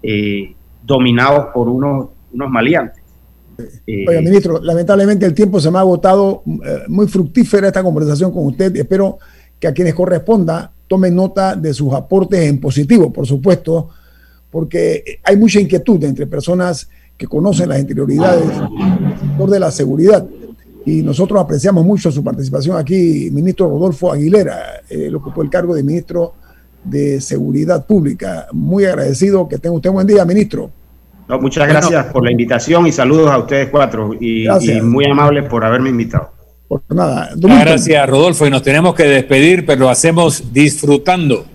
[0.02, 0.54] eh,
[0.84, 3.02] dominados por unos, unos maleantes.
[3.86, 8.32] Eh, Oiga, ministro, lamentablemente el tiempo se me ha agotado, eh, muy fructífera esta conversación
[8.32, 9.18] con usted, espero
[9.60, 13.90] que a quienes corresponda tomen nota de sus aportes en positivo, por supuesto,
[14.50, 20.26] porque hay mucha inquietud entre personas que conocen las interioridades del sector de la seguridad.
[20.86, 25.74] Y nosotros apreciamos mucho su participación aquí, ministro Rodolfo Aguilera, eh, lo ocupó el cargo
[25.74, 26.34] de ministro
[26.84, 28.46] de Seguridad Pública.
[28.52, 30.70] Muy agradecido, que tenga usted un buen día, ministro.
[31.40, 34.46] muchas gracias por la invitación y saludos a ustedes cuatro y,
[34.82, 36.32] muy amables por haberme invitado.
[36.68, 37.30] Por nada.
[37.36, 41.46] Gracias, Rodolfo, y nos tenemos que despedir, pero lo hacemos disfrutando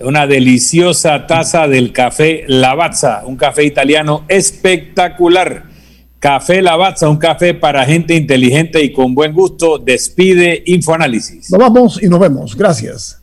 [0.00, 5.64] una deliciosa taza del café Lavazza, un café italiano espectacular.
[6.18, 9.78] Café Lavazza, un café para gente inteligente y con buen gusto.
[9.78, 11.50] Despide Infoanálisis.
[11.50, 12.56] Nos vamos y nos vemos.
[12.56, 13.22] Gracias.